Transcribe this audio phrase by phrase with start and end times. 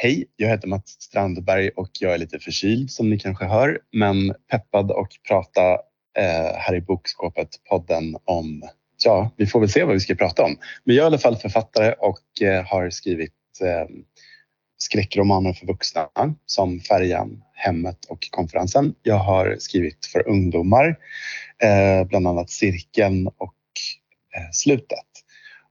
[0.00, 4.34] Hej, jag heter Mats Strandberg och jag är lite förkyld som ni kanske hör, men
[4.50, 5.72] peppad och prata
[6.18, 8.62] eh, här i Bokskåpet-podden om,
[9.04, 10.56] ja, vi får väl se vad vi ska prata om.
[10.84, 13.32] Men jag är i alla fall författare och eh, har skrivit
[13.62, 13.96] eh,
[14.76, 16.08] skräckromaner för vuxna
[16.46, 18.94] som Färjan, Hemmet och Konferensen.
[19.02, 20.98] Jag har skrivit för ungdomar,
[21.62, 23.54] eh, bland annat Cirkeln och
[24.36, 25.08] eh, Slutet.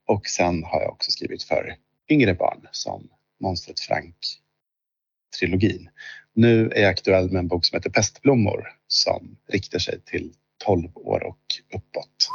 [0.08, 1.76] Och sen har jag också skrivit för
[2.10, 3.10] yngre barn som
[3.40, 5.90] Monstret Frank-trilogin.
[6.34, 10.34] Nu är jag aktuell med en bok som heter Pestblommor som riktar sig till
[10.66, 11.42] 12 år och
[11.76, 12.30] uppåt.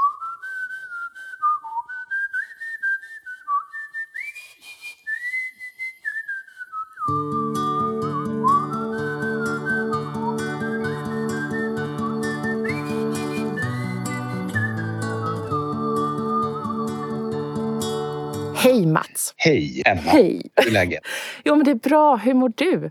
[19.44, 20.00] Hej Emma!
[20.00, 20.42] Hej!
[20.56, 21.00] Hur är läget?
[21.44, 22.90] Jo men det är bra, hur mår du?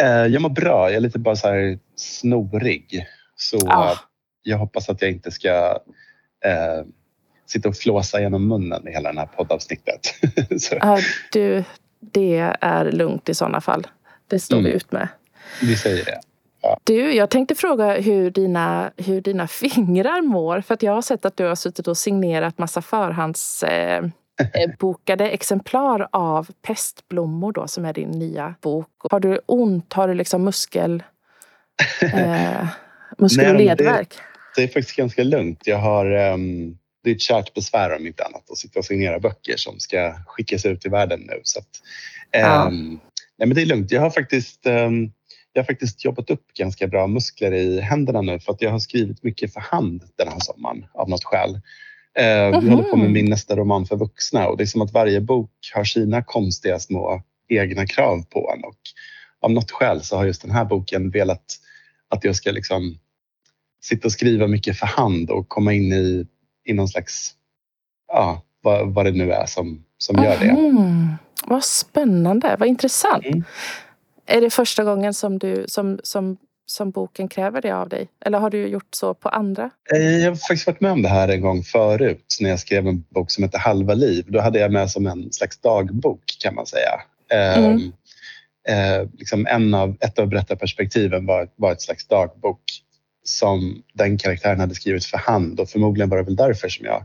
[0.00, 3.06] Eh, jag mår bra, jag är lite bara så här snorig.
[3.36, 3.96] Så Ah.
[4.42, 5.48] jag hoppas att jag inte ska
[6.44, 6.86] eh,
[7.46, 10.14] sitta och flåsa genom munnen i hela det här poddavsnittet.
[10.80, 10.98] Ja,
[11.32, 11.64] du,
[12.00, 13.86] det är lugnt i sådana fall.
[14.28, 14.76] Det står vi Mm.
[14.76, 15.08] ut med.
[15.62, 16.20] vi säger det.
[16.84, 20.60] Du, jag tänkte fråga hur dina, hur dina fingrar mår.
[20.60, 24.02] För att jag har sett att du har suttit och signerat massa förhandsbokade eh,
[24.78, 28.88] bokade exemplar av Pestblommor då, som är din nya bok.
[29.10, 29.92] Har du ont?
[29.92, 31.02] Har du liksom muskel,
[32.02, 32.66] eh,
[33.18, 34.14] muskel och men det- ledvärk?
[34.56, 35.66] Det är faktiskt ganska lugnt.
[35.66, 39.18] Jag har, ehm, det är ett kärt besvär om inte annat att sitta och signera
[39.20, 41.40] böcker som ska skickas ut i världen nu.
[41.42, 41.68] Så att,
[42.30, 42.66] Ja.
[42.66, 42.88] ehm,
[43.38, 43.90] nej, men det är lugnt.
[43.92, 45.12] Jag har, faktiskt, ehm,
[45.52, 48.78] jag har faktiskt jobbat upp ganska bra muskler i händerna nu för att jag har
[48.78, 51.60] skrivit mycket för hand den här sommaren av något skäl.
[52.18, 52.70] Eh, Jag Mhm.
[52.70, 55.50] håller på med min nästa roman för vuxna och det är som att varje bok
[55.74, 58.76] har sina konstiga små egna krav på en och
[59.40, 61.44] av något skäl så har just den här boken velat
[62.08, 62.98] att jag ska liksom
[63.82, 66.26] sitta och skriva mycket för hand och komma in i,
[66.64, 67.34] i någon slags,
[68.08, 70.52] ja, vad, vad det nu är som, som gör det.
[70.52, 71.08] Mhm.
[71.46, 73.24] Vad spännande, vad intressant.
[73.26, 73.44] Mm.
[74.26, 76.36] Är det första gången som, du, som, som,
[76.72, 78.08] som boken kräver det av dig?
[78.24, 79.70] Eller har du gjort så på andra?
[79.94, 82.86] Eh, Jag har faktiskt varit med om det här en gång förut när jag skrev
[82.86, 84.24] en bok som heter Halva liv.
[84.28, 87.00] Då hade jag med som en slags dagbok kan man säga.
[87.32, 87.92] Eh, Mm.
[88.68, 92.60] eh, liksom en av, ett av berättarperspektiven var, var ett slags dagbok
[93.24, 97.04] som den karaktären hade skrivit för hand och förmodligen var det väl därför som jag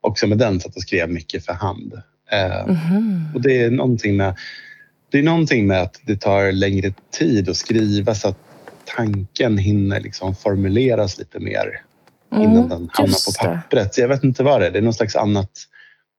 [0.00, 1.94] också med den satt och skrev mycket för hand.
[2.30, 3.28] Eh, Mhm.
[3.34, 4.34] Och det är någonting med,
[5.10, 8.38] det är någonting med att det tar längre tid att skriva så att
[8.84, 11.82] tanken hinner liksom formuleras lite mer
[12.32, 13.98] innan Mm, den hamnar på pappret.
[13.98, 14.70] Jag vet inte vad det är.
[14.70, 15.50] Det är någon slags annat,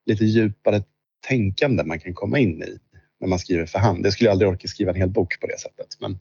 [0.05, 0.83] lite djupare
[1.27, 2.77] tänkande man kan komma in i
[3.19, 4.05] när man skriver för hand.
[4.05, 5.87] Jag skulle aldrig orka skriva en hel bok på det sättet.
[5.99, 6.19] Men,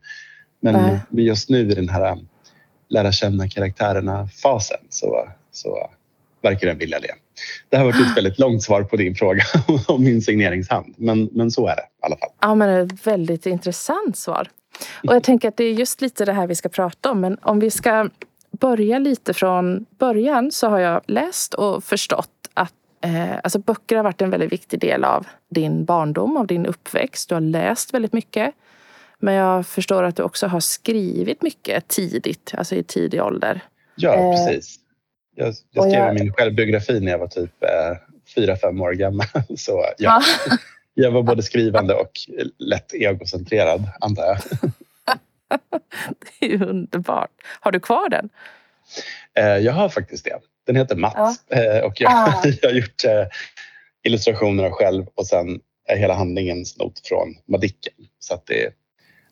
[0.60, 2.18] men just nu i den här
[2.88, 5.90] lära känna karaktärerna-fasen så, så
[6.42, 7.14] verkar den vilja det.
[7.68, 9.44] Det har varit ett väldigt långt svar på din fråga
[9.88, 10.94] om min signeringshand.
[10.96, 12.30] Men, men så är det i alla fall.
[12.40, 14.48] Ja, men ett väldigt intressant svar.
[15.08, 17.20] Och jag tänker att det är just lite det här vi ska prata om.
[17.20, 18.08] Men om vi ska
[18.50, 22.72] börja lite från början så har jag läst och förstått att
[23.04, 27.28] eh, alltså böcker har varit en väldigt viktig del av din barndom, av din uppväxt.
[27.28, 28.54] Du har läst väldigt mycket.
[29.18, 33.60] Men jag förstår att du också har skrivit mycket tidigt, alltså i tidig ålder.
[33.96, 34.76] Ja, Eh, precis.
[35.36, 37.96] Jag, jag skrev jag- min självbiografi när jag var typ eh,
[38.34, 39.26] fyra, fem år gammal.
[39.56, 40.22] Så ja,
[40.94, 42.10] jag var både skrivande och
[42.58, 44.38] lätt egocentrerad, antar jag.
[46.40, 47.30] Det är ju underbart.
[47.60, 48.28] Har du kvar den?
[49.34, 50.38] Eh, jag har faktiskt det.
[50.66, 52.42] Den heter Mats eh, och jag, Ah.
[52.62, 53.26] jag har gjort eh,
[54.02, 57.92] illustrationerna själv och sen är hela handlingen snott från Madicken.
[58.18, 58.72] Så att det är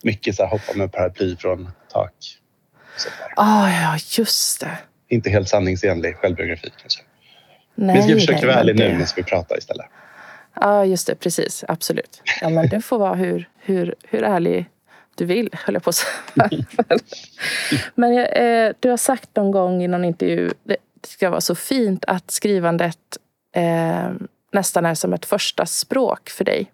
[0.02, 2.12] mycket så här hoppa med paraply från tak.
[3.36, 4.78] Ah, ja, just det.
[5.08, 7.02] Inte helt sanningsenlig självbiografi kanske.
[7.74, 9.86] Nej, Vi ska försöka vara men ärlig nu när vi pratar istället.
[10.60, 11.14] Ja, just det.
[11.14, 11.64] Precis.
[11.68, 12.22] Absolut.
[12.40, 14.66] Ja, men det får vara hur, hur, hur ärlig
[15.14, 16.14] du vill, höll jag på att säga.
[17.94, 20.76] Men eh, du har sagt någon gång i någon intervju det
[21.06, 22.98] ska vara så fint att skrivandet
[23.54, 24.10] eh,
[24.52, 26.70] nästan är som ett första språk för dig.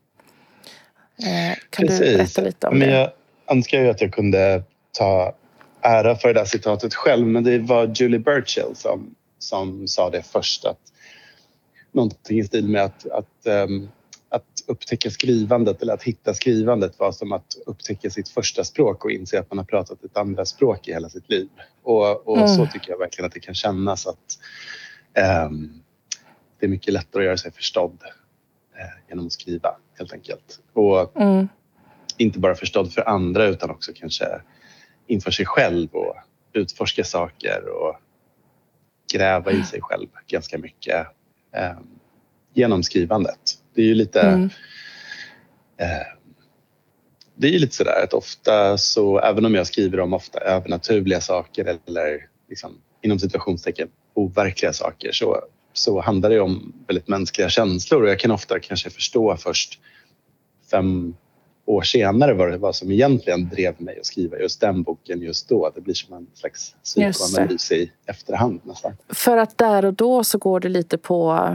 [1.19, 2.95] Eh, kan du berätta lite om men det?
[2.95, 3.11] Jag
[3.47, 4.63] önskar ju att jag kunde
[4.99, 5.35] ta
[5.81, 10.23] ära för det där citatet själv men det var Julie Burchill som, som sa det
[10.23, 10.65] först.
[10.65, 10.79] Att,
[11.97, 13.89] någonting i stil med att, att, ehm,
[14.29, 19.11] att upptäcka skrivandet eller att hitta skrivandet var som att upptäcka sitt första språk och
[19.11, 21.49] inse att man har pratat ett andra språk i hela sitt liv.
[21.83, 22.49] Och, och Mm.
[22.49, 24.39] så tycker jag verkligen att det kan kännas att
[25.15, 25.83] ehm,
[26.61, 27.99] det är mycket lättare att göra sig förstådd
[28.79, 30.61] eh, genom att skriva helt enkelt.
[30.73, 31.49] Och Mm.
[32.17, 34.41] inte bara förstådd för andra utan också kanske
[35.07, 36.17] inför sig själv och
[36.53, 37.97] utforska saker och
[39.13, 41.07] gräva i sig själv ganska mycket
[41.57, 41.79] eh,
[42.55, 43.41] genom skrivandet.
[43.75, 44.51] Det är ju lite mm.
[45.77, 46.07] eh,
[47.35, 51.65] det är lite sådär att ofta så, även om jag skriver om ofta övernaturliga saker
[51.65, 55.43] eller liksom, inom situationstecken overkliga saker så,
[55.73, 59.81] så handlar det om väldigt mänskliga känslor och jag kan ofta kanske förstå först
[60.71, 61.15] fem
[61.67, 65.49] år senare vad det var som egentligen drev mig att skriva just den boken just
[65.49, 65.73] då.
[65.75, 68.97] Det blir som en slags psykoanalys i efterhand nästan.
[69.09, 71.49] För att där och då så går det lite på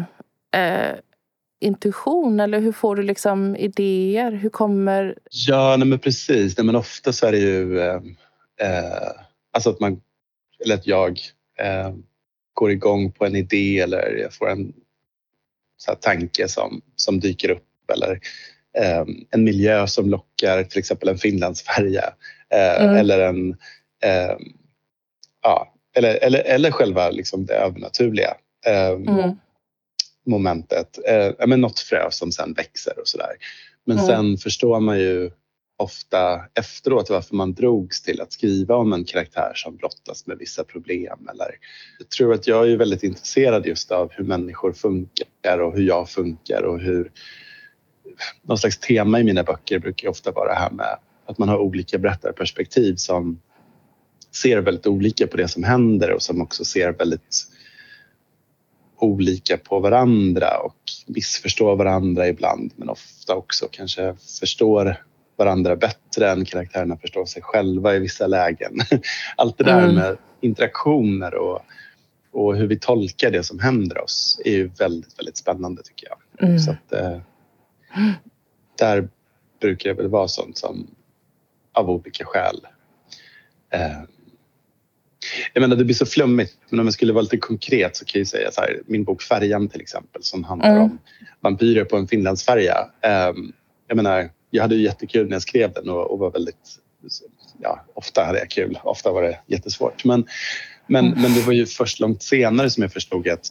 [0.56, 0.96] eh,
[1.62, 4.32] intuition eller hur får du liksom idéer?
[4.32, 5.18] Hur kommer...
[5.30, 6.58] Ja, nej men precis.
[6.58, 8.02] Nej men ofta så är det ju eh,
[8.62, 9.12] eh,
[9.52, 10.02] alltså att man,
[10.66, 11.20] eller att jag
[11.60, 11.94] eh,
[12.54, 14.74] går igång på en idé eller jag får en
[15.78, 18.20] så tanke som, som dyker upp eller
[19.32, 22.14] en miljö som lockar, till exempel en Finlandsfärja
[22.50, 22.96] eh, mm.
[22.96, 23.50] eller en
[24.04, 24.38] eh,
[25.42, 28.34] ja, eller, eller, eller själva liksom det övernaturliga
[28.66, 29.32] eh, mm.
[30.26, 31.00] momentet.
[31.08, 33.32] Eh, men något frö som sen växer och sådär.
[33.86, 34.08] Men mm.
[34.08, 35.32] sen förstår man ju
[35.78, 40.64] ofta efteråt varför man drogs till att skriva om en karaktär som brottas med vissa
[40.64, 41.28] problem.
[41.34, 41.56] Eller,
[42.00, 46.10] jag tror att jag är väldigt intresserad just av hur människor funkar och hur jag
[46.10, 47.12] funkar och hur...
[48.42, 51.58] Någon slags tema i mina böcker brukar ofta vara det här med att man har
[51.58, 53.40] olika berättarperspektiv som
[54.36, 57.48] ser väldigt olika på det som händer och som också ser väldigt
[59.00, 60.78] olika på varandra och
[61.08, 64.98] missförstår varandra ibland men ofta också kanske förstår
[65.38, 68.74] varandra bättre än karaktärerna förstår sig själva i vissa lägen.
[69.36, 69.96] Allt det där mm.
[69.96, 71.60] med interaktioner och,
[72.32, 76.50] och hur vi tolkar det som händer oss är ju väldigt, väldigt spännande tycker jag.
[76.50, 76.60] Mm.
[76.60, 77.18] Så att, eh,
[78.80, 79.10] där
[79.62, 80.88] brukar det väl vara sånt som
[81.74, 82.68] av olika skäl
[83.70, 84.02] eh,
[85.54, 88.20] jag menar det blir så flummigt men om jag skulle vara lite konkret så kan
[88.20, 90.84] jag säga så här, min bok Färjan till exempel som handlar mm.
[90.84, 91.00] om
[91.42, 92.88] vampyrer på en Finlandsfärja.
[93.02, 93.34] Eh,
[93.88, 96.80] jag menar jag hade ju jättekul när jag skrev den och, och var väldigt...
[97.60, 98.80] Ja, ofta hade jag kul.
[98.84, 100.06] Ofta var det jättesvårt.
[100.06, 100.26] Men,
[100.88, 101.22] men, mm.
[101.22, 103.48] men det var ju först långt senare som jag förstod att,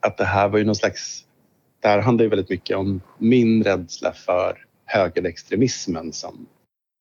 [0.00, 1.24] att det här var ju någon slags...
[1.80, 6.46] Det här handlar ju väldigt mycket om min rädsla för högerextremismen som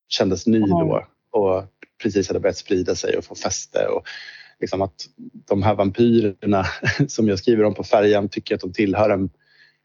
[0.08, 1.64] kändes ny då och
[2.04, 3.88] precis hade börjat sprida sig och få fäste.
[3.88, 4.06] Och
[4.60, 5.10] liksom att
[5.48, 6.66] de här vampyrerna
[7.08, 9.30] som jag skriver om på färjan tycker att de tillhör en,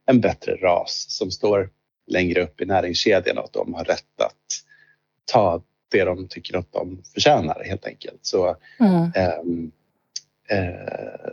[0.07, 1.71] en bättre ras som står
[2.07, 4.65] längre upp i näringskedjan och att de har rätt att
[5.33, 8.19] ta det de tycker att de förtjänar helt enkelt.
[8.23, 9.13] Så mm.
[9.17, 9.73] ähm,
[10.49, 11.31] äh,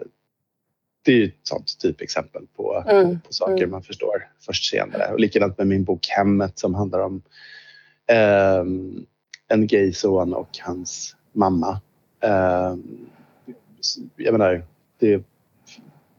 [1.07, 3.19] det är ett sånt typexempel på, mm.
[3.19, 3.71] på saker mm.
[3.71, 5.13] man förstår först senare.
[5.13, 7.21] Och likadant med min bok Hemmet som handlar om
[8.07, 9.05] ähm,
[9.47, 11.81] en gay son och hans mamma.
[12.21, 13.09] Ähm,
[14.15, 14.65] jag menar,
[14.99, 15.23] det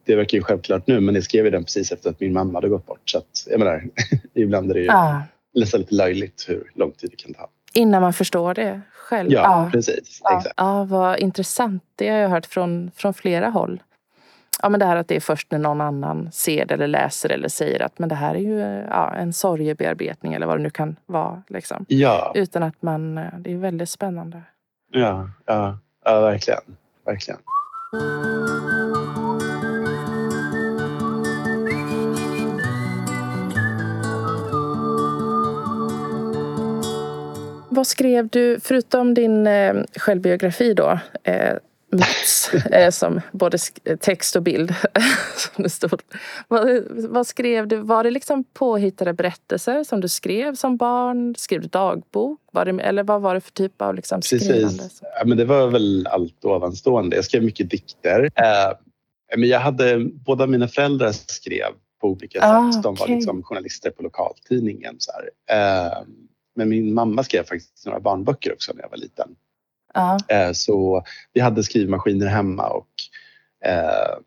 [0.08, 2.52] det verkar ju självklart nu men jag skrev ju den precis efter att min mamma
[2.52, 3.10] hade gått bort.
[3.10, 3.84] Så att, jag menar,
[4.34, 5.22] ibland är det ju ah.
[5.54, 7.48] nästan lite löjligt hur lång tid det kan ta.
[7.72, 9.32] Innan man förstår det själv?
[9.32, 9.70] Ja, ah.
[9.70, 10.20] precis.
[10.24, 10.36] Ah.
[10.36, 10.54] Exakt.
[10.56, 11.82] Ja, vad intressant.
[11.96, 13.82] Det har jag hört från, från flera håll.
[14.62, 17.32] Ja, men det här att det är först när någon annan ser det eller läser
[17.32, 18.58] eller säger att men det här är ju
[18.90, 21.42] ja, en sorgebearbetning eller vad det nu kan vara.
[21.48, 21.84] Liksom.
[21.88, 22.32] Ja.
[22.34, 23.14] Utan att man...
[23.38, 24.42] Det är väldigt spännande.
[24.92, 26.60] Ja, ja, ja verkligen.
[27.04, 27.40] verkligen.
[37.70, 41.54] Vad skrev du, förutom din eh, självbiografi då, eh,
[41.90, 43.58] Mats, eh, som både
[44.00, 44.74] text och bild,
[45.36, 46.02] som det stod.
[46.48, 47.76] Vad, vad, skrev du?
[47.76, 51.34] Var det liksom påhittade berättelser som du skrev som barn?
[51.38, 52.40] Skrev du dagbok?
[52.52, 54.78] Var det, eller vad var det för typ av liksom skrivande?
[54.78, 55.02] Precis.
[55.02, 57.16] Ja, men det var väl allt ovanstående.
[57.16, 58.30] Jag skrev mycket dikter.
[58.34, 58.76] Eh,
[59.36, 62.82] men jag hade, båda mina föräldrar skrev på olika ah, sätt.
[62.82, 64.96] De var liksom journalister på lokaltidningen.
[64.98, 65.12] Så
[65.54, 66.02] eh,
[66.56, 69.36] men min mamma skrev faktiskt några barnböcker också när jag var liten.
[69.98, 70.36] Ja.
[70.36, 72.88] Eh, så vi hade skrivmaskiner hemma och
[73.64, 74.18] eh,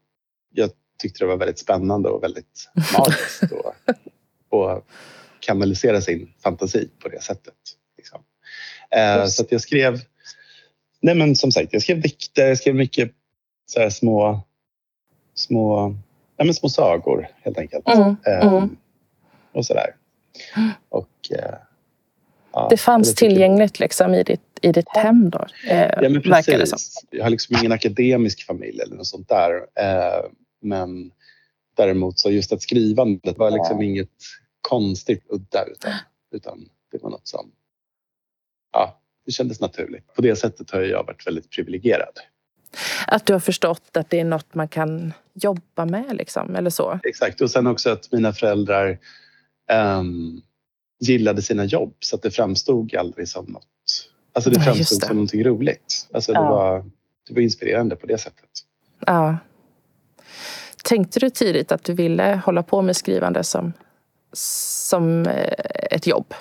[0.53, 3.43] jag tyckte det var väldigt spännande och väldigt magiskt
[4.51, 4.85] att
[5.39, 7.53] kanalisera sin fantasi på det sättet.
[7.97, 8.21] Liksom.
[8.89, 9.99] Eh, så att jag skrev,
[11.01, 13.11] nej men som sagt, jag skrev dikter, jag skrev mycket
[13.65, 14.41] så små,
[15.35, 15.95] små,
[16.37, 17.87] ja men små sagor helt enkelt.
[17.87, 18.77] Mm, mm.
[19.51, 19.95] Och sådär.
[20.89, 21.31] Och
[22.53, 25.45] Ja, det fanns tillgängligt liksom i ditt, i ditt hem då?
[25.67, 27.05] Eh, ja, men precis.
[27.09, 29.55] Jag har liksom ingen akademisk familj eller något sånt där.
[29.55, 30.25] Eh,
[30.61, 31.11] men
[31.77, 34.09] däremot så just att skrivandet var liksom inget
[34.61, 35.91] konstigt udda utan,
[36.31, 37.51] utan det var något som
[38.73, 40.13] ja, det kändes naturligt.
[40.15, 42.19] På det sättet har jag varit väldigt privilegierad.
[43.07, 46.99] Att du har förstått att det är något man kan jobba med liksom, eller så?
[47.03, 48.99] Exakt och sen också att mina föräldrar
[49.99, 50.41] um,
[51.01, 53.67] gillade sina jobb så att det framstod aldrig som något
[54.33, 55.05] Alltså det framstod det.
[55.05, 56.07] som någonting roligt.
[56.13, 56.49] Alltså det, ja.
[56.49, 56.85] var,
[57.27, 58.49] det var inspirerande på det sättet.
[59.05, 59.37] Ja.
[60.83, 63.73] Tänkte du tidigt att du ville hålla på med skrivande som,
[64.33, 65.53] som eh,
[65.91, 66.33] ett jobb?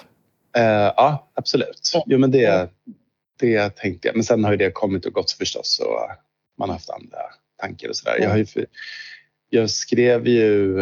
[0.59, 1.93] Uh, ja, absolut.
[2.07, 2.71] Jo, men det,
[3.41, 4.15] det tänkte jag.
[4.15, 6.11] Men sen har ju det kommit och gått förstås och
[6.59, 7.19] man har haft andra
[7.61, 8.19] tankar och sådär.
[8.19, 8.47] Jag,
[9.51, 10.79] jag skrev ju...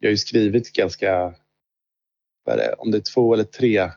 [0.00, 1.34] Jag har ju skrivit ganska...
[2.56, 3.90] Det, om det är två eller tre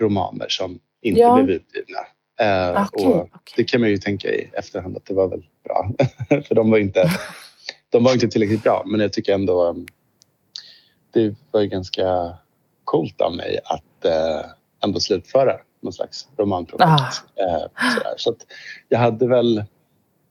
[0.00, 1.42] romaner som inte ja.
[1.42, 1.98] blev utgivna.
[2.40, 3.38] Eh, okay, och okay.
[3.56, 5.90] Det kan man ju tänka i efterhand att det var väl bra.
[6.42, 7.10] För de var inte,
[7.90, 8.82] de var inte tillräckligt bra.
[8.86, 9.86] Men jag tycker ändå um,
[11.10, 12.36] det var ju ganska
[12.84, 14.50] coolt av mig att eh,
[14.84, 17.22] ändå slutföra någon slags romanprojekt.
[17.36, 17.42] Ah.
[17.42, 17.66] Eh,
[18.16, 18.46] Så att
[18.88, 19.64] jag hade väl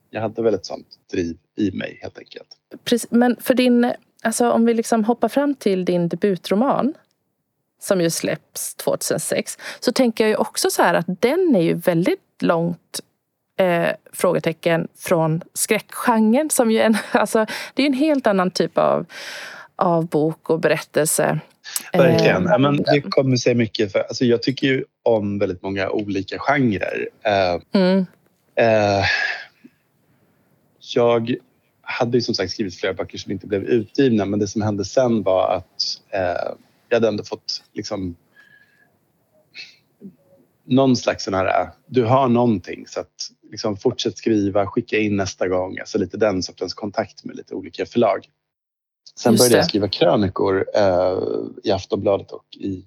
[0.10, 2.48] jag hade väl ett sånt driv i mig helt enkelt.
[2.84, 6.94] Precis, men för din, alltså om vi liksom hoppar fram till din debutroman
[7.82, 11.74] som ju släpps 2006 så tänker jag ju också så här att den är ju
[11.74, 13.00] väldigt långt
[13.60, 19.06] eh, frågetecken från skräckgenren som ju en, alltså, det är en helt annan typ av,
[19.76, 21.40] av bok och berättelse.
[21.94, 22.46] Verkligen.
[22.46, 25.90] Eh, ja, men det kommer sig mycket för alltså, jag tycker ju om väldigt många
[25.90, 27.10] olika genrer.
[27.22, 28.06] Eh, mm.
[28.56, 29.06] eh,
[30.96, 31.36] jag
[31.92, 34.86] hade ju som sagt skrivit flera böcker som inte blev utgivna men det som hände
[34.86, 36.54] sen var att eh,
[36.90, 38.16] jag hade ändå fått liksom
[40.66, 45.48] någon slags sån här, du har någonting så att liksom fortsätt skriva, skicka in nästa
[45.48, 45.80] gång.
[45.80, 48.30] Alltså lite den sortens kontakt med lite olika förlag.
[49.16, 51.20] Sen började jag skriva krönikor eh,
[51.64, 52.86] i Aftonbladet och i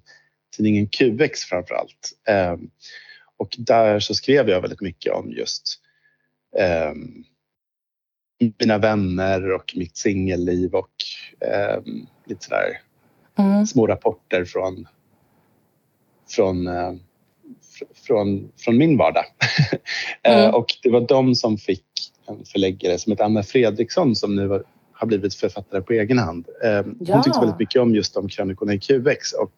[0.55, 2.11] tidningen QX framför allt.
[2.27, 2.55] Eh,
[3.37, 5.81] och där så skrev jag väldigt mycket om just
[6.57, 6.93] eh,
[8.39, 10.91] mina vänner och mitt singelliv och
[11.39, 11.81] eh,
[12.25, 12.81] lite sådär
[13.37, 13.65] mm.
[13.65, 14.87] små rapporter från,
[16.29, 16.93] från, eh,
[18.07, 19.25] från, från min vardag.
[20.23, 20.55] Eh, mm.
[20.55, 21.83] och det var de som fick
[22.27, 26.47] en förläggare som heter Anna Fredriksson som nu har blivit författare på egen hand.
[26.63, 27.23] Eh, hon ja.
[27.23, 29.51] tyckte väldigt mycket om just de krönikorna i QX och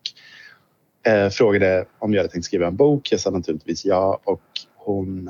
[1.32, 3.12] frågade om jag hade tänkt skriva en bok.
[3.12, 4.42] Jag sa naturligtvis ja och
[4.76, 5.30] hon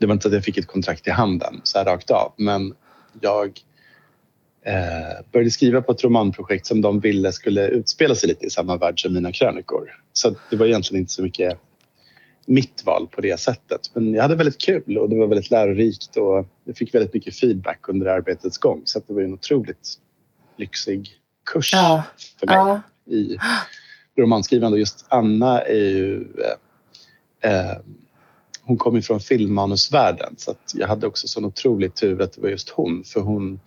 [0.00, 2.74] det var inte att jag fick ett kontrakt i handen så här rakt av men
[3.20, 3.60] jag
[4.66, 8.76] eh, började skriva på ett romanprojekt som de ville skulle utspela sig lite i samma
[8.76, 9.90] värld som mina krönikor.
[10.12, 11.58] Så det var egentligen inte så mycket
[12.46, 13.80] mitt val på det sättet.
[13.94, 17.36] Men jag hade väldigt kul och det var väldigt lärorikt och jag fick väldigt mycket
[17.36, 18.82] feedback under arbetets gång.
[18.84, 19.94] Så det var en otroligt
[20.56, 21.08] lyxig
[21.52, 22.02] kurs ja.
[22.40, 22.80] för mig ja.
[23.14, 23.38] i
[24.18, 24.74] romanskrivande.
[24.74, 26.26] Och just Anna är ju...
[27.42, 27.76] Eh, eh,
[28.70, 32.48] hon kom ju från filmmanusvärlden så jag hade också sån otrolig tur att det var
[32.48, 33.04] just hon.
[33.04, 33.60] För hon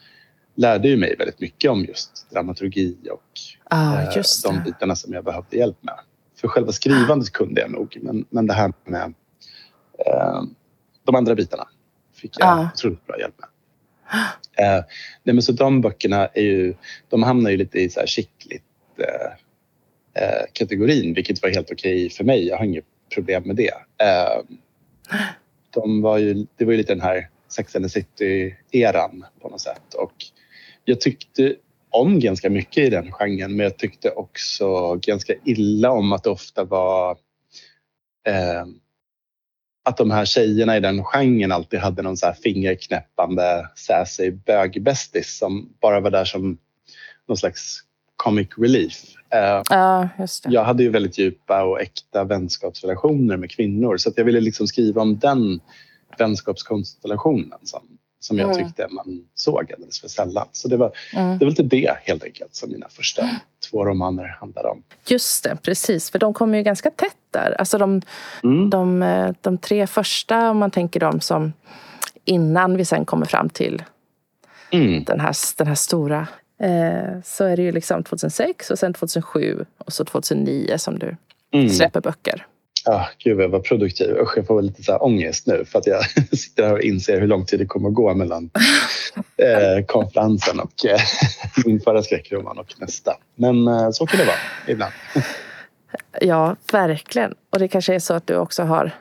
[0.56, 5.14] lärde ju mig väldigt mycket om just dramaturgi och ah, eh, just de bitarna som
[5.14, 6.00] jag behövde hjälp med.
[6.42, 9.14] För själva skrivandet kunde jag nog, men, men det här med
[10.08, 10.44] eh,
[11.04, 11.68] de andra bitarna
[12.14, 12.70] fick jag ah.
[12.74, 13.50] otroligt bra hjälp med.
[14.58, 14.84] Eh,
[15.24, 16.76] nej, men så de böckerna är ju,
[17.10, 18.64] de hamnar ju lite i så här skickligt
[18.98, 22.48] eh, eh, kategorin, vilket var helt okej för mig.
[22.48, 23.74] Jag har inget problem med det.
[25.70, 29.62] De var ju, det var ju lite den här Sex and the City-eran på något
[29.62, 29.94] sätt.
[29.94, 30.14] Och
[30.86, 31.56] jag tyckte
[31.90, 36.30] om ganska mycket i den genren men jag tyckte också ganska illa om att det
[36.30, 37.12] ofta var
[38.28, 38.66] eh,
[39.86, 45.38] att de här tjejerna i den genren alltid hade någon så här fingerknäppande sassy bögbästis
[45.38, 46.58] som bara var där som
[47.28, 47.80] någon slags
[48.16, 49.04] comic relief.
[49.34, 50.10] Eh, ja,
[50.44, 54.68] jag hade ju väldigt djupa och äkta vänskapsrelationer med kvinnor så att jag ville liksom
[54.68, 55.60] skriva om den
[56.18, 57.82] vänskapskonstellationen som
[58.24, 58.66] som jag mm.
[58.66, 60.48] tyckte man såg alldeles för sällan.
[60.52, 61.38] Så det var, mm.
[61.38, 63.30] det var lite det helt enkelt som mina första
[63.72, 64.84] två romaner handlade om.
[65.08, 66.10] Just det, precis.
[66.10, 67.56] För de kommer ju ganska tätt där.
[67.60, 68.02] Alltså de,
[68.44, 68.70] mm.
[68.70, 71.54] de, eh, de tre första, om man tänker dem som
[72.26, 73.84] innan vi sen kommer fram till
[74.72, 75.04] mm.
[75.04, 76.28] den, här, den här stora
[76.60, 81.16] eh, så är det ju liksom 2006 och sen 2007 och så 2009 som du
[81.54, 81.70] mm.
[81.70, 82.48] släpper böcker.
[82.86, 84.18] Ah, gud, jag var produktiv.
[84.18, 86.04] Usch, jag får lite så här ångest nu för att jag
[86.38, 88.50] sitter här och inser hur lång tid det kommer att gå mellan
[89.38, 91.00] eh, konferensen och eh,
[91.66, 93.18] min förra skräckroman och nästa.
[93.36, 94.94] Men eh, så kan det vara ibland.
[96.22, 97.36] ja, verkligen.
[97.50, 98.92] Och det kanske är så att du också har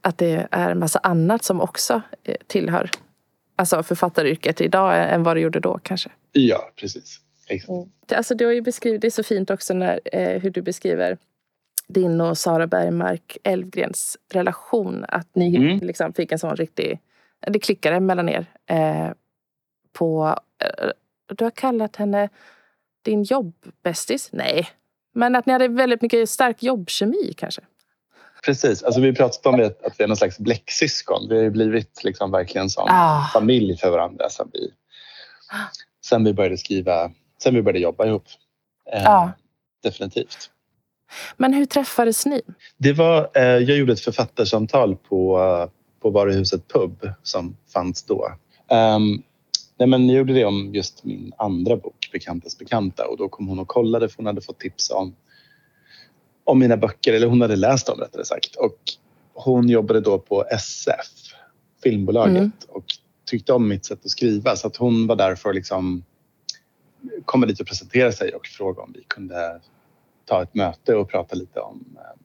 [0.00, 2.02] att det är en massa annat som också
[2.46, 2.90] tillhör
[3.60, 6.10] alltså författaryrket idag än vad det gjorde då kanske?
[6.32, 7.20] Ja, precis.
[7.48, 8.12] Exakt.
[8.12, 11.18] Alltså, du har ju beskrivit, det är så fint också när, eh, hur du beskriver
[11.88, 15.04] din och Sara Bergmark Elfgrens relation.
[15.08, 15.78] Att ni Mm.
[15.78, 17.00] liksom fick en sån riktig...
[17.46, 18.46] Det klickade mellan er.
[18.66, 19.10] Eh,
[19.92, 20.90] på, eh,
[21.36, 22.28] du har kallat henne
[23.02, 24.28] din jobbbästis?
[24.32, 24.68] Nej.
[25.14, 27.62] Men att ni hade väldigt mycket stark jobbkemi kanske?
[28.44, 28.82] Precis.
[28.82, 31.28] Alltså, vi pratat om det, att vi är någon slags bläcksyskon.
[31.28, 33.26] Vi har ju blivit liksom verkligen som Ah.
[33.32, 34.70] familj för varandra sen vi,
[36.06, 37.10] sen vi började skriva,
[37.42, 38.24] sen vi började jobba ihop.
[38.92, 39.32] Eh, Ja.
[39.82, 40.50] Definitivt.
[41.36, 42.42] Men hur träffades ni?
[42.76, 45.38] Det var, eh, jag gjorde ett författarsamtal på,
[46.02, 48.32] på varuhuset Pub som fanns då.
[48.70, 49.22] Um,
[49.78, 53.48] nej men jag gjorde det om just min andra bok, Bekantas bekanta och då kom
[53.48, 55.14] hon och kollade för hon hade fått tips om,
[56.50, 58.56] om mina böcker, eller hon hade läst dem rättare sagt.
[58.56, 58.76] Och
[59.34, 61.06] hon jobbade då på SF,
[61.82, 62.52] filmbolaget Mm.
[62.68, 62.84] och
[63.26, 66.04] tyckte om mitt sätt att skriva så att hon var där för att liksom
[67.24, 69.60] komma dit och presentera sig och fråga om vi kunde
[70.24, 72.20] ta ett möte och prata lite om, eh,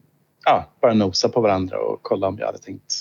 [0.46, 2.94] ja, bara nosa på varandra och kolla om jag hade tänkt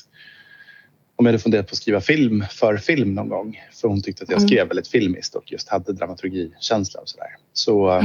[1.16, 3.60] om jag hade funderat på att skriva film för film någon gång.
[3.72, 4.48] För hon tyckte att jag Mm.
[4.48, 7.36] skrev väldigt filmiskt och just hade dramaturgikänsla och sådär.
[7.52, 8.04] Så eh,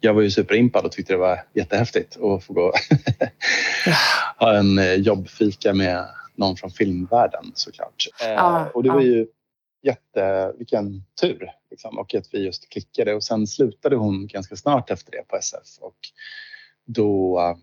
[0.00, 2.72] jag var ju superimpad och tyckte det var jättehäftigt att få gå
[4.38, 8.06] ha en eh, jobbfika med någon från filmvärlden såklart.
[8.22, 9.26] Eh, Ja, och det var ju
[9.82, 14.90] jätte, vilken tur liksom, och att vi just klickade och sen slutade hon ganska snart
[14.90, 15.96] efter det på SF och
[16.84, 17.56] då eh,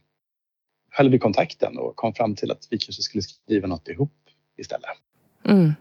[0.92, 4.13] höll vi kontakten och kom fram till att vi kanske skulle skriva något ihop
[4.58, 4.90] istället.
[5.46, 5.74] Mm.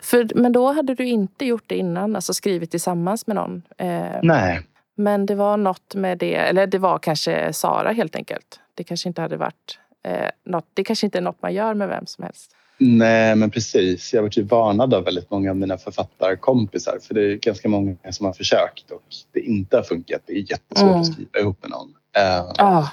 [0.00, 3.62] För, men då hade du inte gjort det innan, alltså skrivit tillsammans med någon?
[3.78, 4.60] Eh, Nej,
[4.98, 8.60] Men det var något med det, eller det var kanske Sara helt enkelt.
[8.74, 11.88] Det kanske inte hade varit eh, något, det kanske inte är något man gör med
[11.88, 12.54] vem som helst.
[12.80, 14.12] Nej, men precis.
[14.12, 17.96] Jag har varit varnad av väldigt många av mina författarkompisar för det är ganska många
[18.10, 19.02] som har försökt och
[19.32, 20.20] det inte har funkat.
[20.26, 21.00] Det är jättesvårt Mm.
[21.00, 21.94] att skriva ihop med någon.
[22.16, 22.90] Eh, Ja,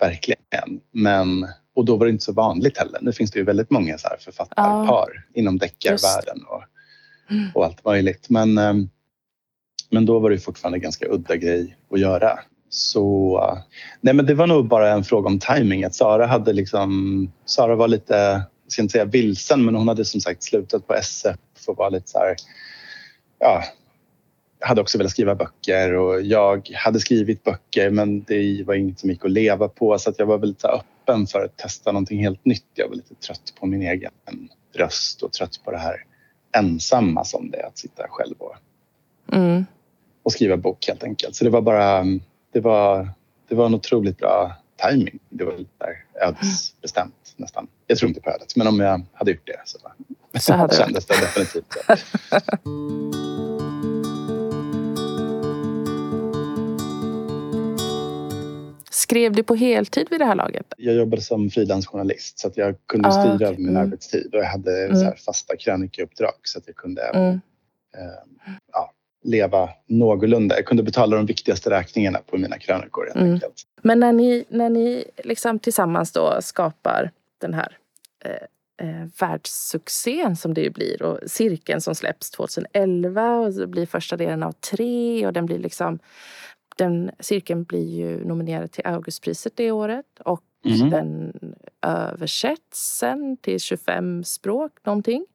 [0.00, 0.80] Verkligen.
[0.92, 2.98] Men, och då var det inte så vanligt heller.
[3.02, 6.62] Nu finns det ju väldigt många så här författarpar inom deckarvärlden och,
[7.30, 7.48] Mm.
[7.54, 8.30] och allt möjligt.
[8.30, 8.74] Men, eh,
[9.90, 12.38] men då var det fortfarande en ganska udda grej att göra.
[12.68, 13.58] Så
[14.00, 15.84] nej, men det var nog bara en fråga om timing.
[15.84, 18.14] Att Sara hade liksom, Sara var lite,
[18.64, 21.90] jag ska inte säga vilsen, men hon hade som sagt slutat på SF och var
[21.90, 22.36] lite så här,
[23.38, 23.64] ja,
[24.60, 29.10] hade också velat skriva böcker och jag hade skrivit böcker men det var inget som
[29.10, 32.20] gick att leva på så att jag var väl lite öppen för att testa någonting
[32.20, 32.66] helt nytt.
[32.74, 34.12] Jag var lite trött på min egen
[34.74, 36.04] röst och trött på det här
[36.56, 38.56] ensamma som det är att sitta själv och,
[39.32, 39.64] mm
[40.22, 41.34] och skriva bok helt enkelt.
[41.36, 42.04] Så det var bara,
[42.52, 43.08] det var,
[43.48, 44.52] det var en otroligt bra
[44.88, 45.18] timing.
[45.28, 45.86] Det var lite
[46.22, 47.66] ödesbestämt nästan.
[47.86, 49.78] Jag tror inte på ödet men om jag hade gjort det så,
[50.40, 51.96] Så hade det kändes det definitivt så.
[58.90, 60.66] Skrev du på heltid vid det här laget?
[60.76, 63.82] jag jobbade som frilansjournalist så att jag kunde Ah, styra över min Mm.
[63.82, 64.96] arbetstid och jag hade Mm.
[64.96, 67.28] så här fasta krönikeuppdrag så att jag kunde Mm.
[67.98, 68.00] eh,
[68.72, 70.56] ja, leva någorlunda.
[70.56, 73.40] Jag kunde betala de viktigaste räkningarna på mina krönikor Mm.
[73.82, 77.76] Men när ni, när ni liksom tillsammans då skapar den här
[78.24, 83.86] eh, eh, världssuccén som det ju blir och cirkeln som släpps 2011 och det blir
[83.86, 85.98] första delen av tre och den blir liksom
[86.76, 90.90] den cirkeln blir ju nominerad till Augustpriset det året och Mhm.
[90.90, 91.32] den
[91.82, 95.26] översätts sen till 25 språk någonting.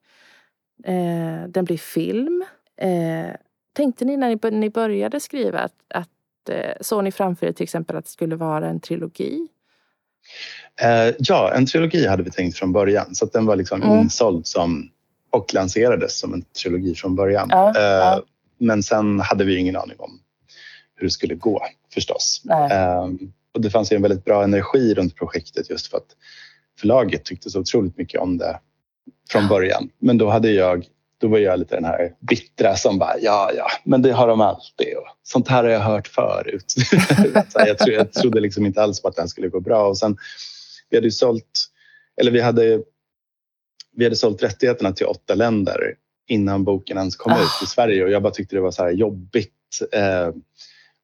[0.84, 2.44] Eh, den blir film.
[2.76, 3.30] Eh,
[3.76, 6.08] tänkte ni när ni, bör- ni började skriva att, att
[6.50, 9.48] eh, såg ni framför er till exempel att det skulle vara en trilogi?
[10.82, 13.98] Eh, ja, en trilogi hade vi tänkt från början så den var liksom Mm.
[13.98, 14.90] insåld som
[15.30, 17.48] och lanserades som en trilogi från början.
[17.50, 18.22] Ja, Eh, ja.
[18.58, 20.20] Men sen hade vi ingen aning om
[20.94, 21.62] hur det skulle gå
[21.94, 22.42] förstås.
[22.70, 23.18] Ehm,
[23.54, 26.16] och det fanns ju en väldigt bra energi runt projektet just för att
[26.80, 28.60] förlaget tyckte så otroligt mycket om det
[29.30, 29.88] från början.
[29.98, 30.86] Men då hade jag
[31.20, 34.40] då var jag lite den här bittra som bara ja, ja, men det har de
[34.40, 36.74] alltid och sånt här har jag hört förut.
[37.54, 39.98] här, jag, trodde, jag trodde liksom inte alls på att den skulle gå bra och
[39.98, 40.16] sen
[40.90, 41.66] vi hade ju sålt
[42.20, 42.82] eller vi hade
[43.96, 45.94] vi hade sålt rättigheterna till åtta länder
[46.28, 47.36] innan boken ens kom Ah.
[47.42, 49.52] ut i Sverige och jag bara tyckte det var så här jobbigt
[49.92, 50.30] eh,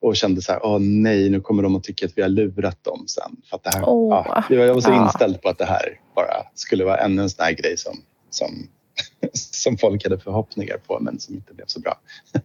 [0.01, 2.85] och kände så här, åh nej, nu kommer de att tycka att vi har lurat
[2.85, 3.37] dem sen.
[3.51, 4.45] För att det här, Åh.
[4.49, 5.05] ja, jag var så Ja.
[5.05, 7.97] inställd på att det här bara skulle vara ännu en sån här grej som,
[8.31, 8.69] som,
[9.33, 12.01] som folk hade förhoppningar på men som inte blev så bra.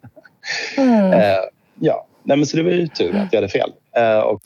[0.78, 1.14] Mm.
[1.14, 1.38] Eh,
[1.80, 3.74] ja, nej, men så det var ju tur att jag hade fel.
[3.96, 4.42] Eh, och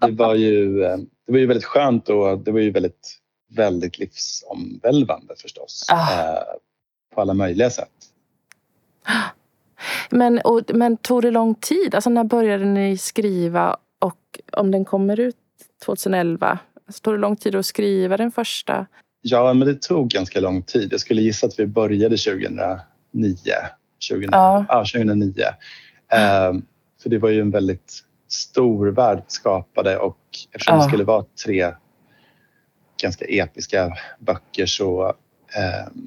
[0.00, 3.18] det var ju, eh, det var ju väldigt skönt och det var ju väldigt,
[3.50, 5.86] väldigt livsomvälvande förstås.
[5.88, 6.22] Ah.
[6.22, 6.42] Eh,
[7.14, 7.88] på alla möjliga sätt.
[10.10, 11.94] Men, och, men tog det lång tid?
[11.94, 15.36] Alltså när började ni skriva och om den kommer ut
[15.84, 18.86] 2011, alltså, tog det lång tid att skriva den första?
[19.22, 20.92] Ja, men det tog ganska lång tid.
[20.92, 22.78] Jag skulle gissa att vi började 2009.
[24.10, 24.64] 2000, ja.
[24.68, 25.26] Ja, 2009.
[25.28, 26.60] Uh,
[27.02, 30.18] för det var ju en väldigt stor värld skapade och
[30.52, 30.82] eftersom ja.
[30.82, 31.72] det skulle vara tre
[33.02, 36.02] ganska episka böcker så uh,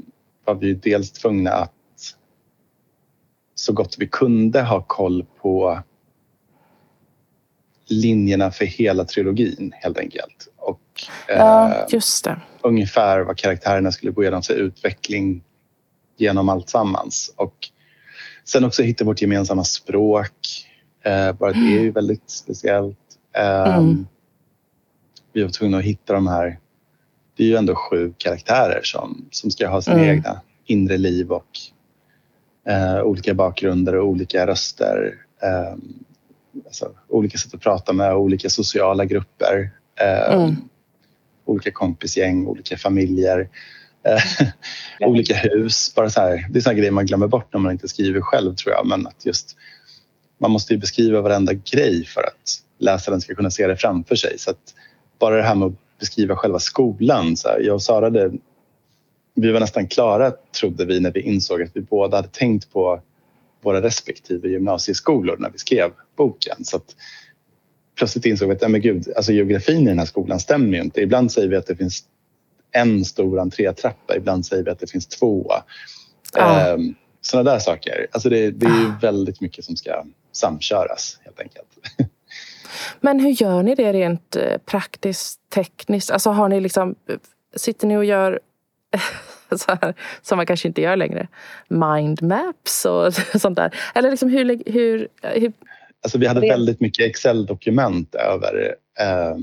[0.46, 1.72] var vi dels tvungna att
[3.56, 5.80] så gott vi kunde ha koll på
[7.88, 10.48] linjerna för hela trilogin helt enkelt.
[10.58, 10.82] Och
[11.28, 12.42] ja, eh, just det.
[12.66, 15.44] Ungefär vad karaktärerna skulle gå igenom för utveckling
[16.18, 17.34] genom allt sammans.
[17.36, 17.70] Och
[18.44, 20.68] sen också hitta vårt gemensamma språk.
[21.04, 22.98] Eh, bara det är ju väldigt speciellt.
[23.36, 24.08] Eh, mm.
[25.34, 26.60] Vi var tvungna att hitta de här...
[27.38, 30.10] Det är ju ändå sju karaktärer som, som ska ha sina mm.
[30.10, 31.60] egna inre liv och
[32.68, 35.16] eh, olika bakgrunder och olika röster.
[35.42, 35.76] Eh,
[36.66, 39.72] alltså, olika sätt att prata med, olika sociala grupper.
[40.00, 40.56] Eh, mm.
[41.46, 43.50] Olika kompisgäng, olika familjer.
[44.08, 44.48] Eh,
[45.08, 45.96] olika hus.
[45.96, 48.56] Bara så här, det är såna grejer man glömmer bort när man inte skriver själv
[48.56, 48.88] tror jag.
[48.88, 49.58] Men att just,
[50.38, 54.40] man måste ju beskriva varenda grej för att läsaren ska kunna se det framför sig.
[54.40, 54.74] Så att
[55.20, 57.38] bara det här med att beskriva själva skolan.
[57.38, 58.32] Så här, jag och Sara det,
[59.36, 63.02] vi var nästan klara, trodde vi, när vi insåg att vi båda hade tänkt på
[63.62, 66.66] våra respektive gymnasieskolor när vi skrev boken.
[66.66, 66.96] Så att
[67.96, 71.02] plötsligt insåg vi att men gud, alltså geografin i den här skolan stämmer ju inte.
[71.02, 72.04] Ibland säger vi att det finns
[72.72, 75.52] en stor entrétrappa, ibland säger vi att det finns två.
[76.34, 76.60] Ja.
[76.60, 78.08] Ehm, sådana där saker.
[78.12, 78.96] Alltså det, det är ja.
[79.02, 81.68] väldigt mycket som ska samköras helt enkelt.
[83.00, 86.12] Men hur gör ni det rent eh, praktiskt, tekniskt?
[86.12, 86.96] Alltså har ni liksom,
[87.56, 88.40] sitter ni och gör
[89.58, 91.28] så här, som man kanske inte gör längre.
[91.68, 93.76] Mindmaps och sånt där.
[93.96, 94.72] Eller liksom hur...
[94.72, 95.54] hur, hur...
[96.06, 99.38] Alltså vi hade väldigt mycket Excel-dokument över, eh,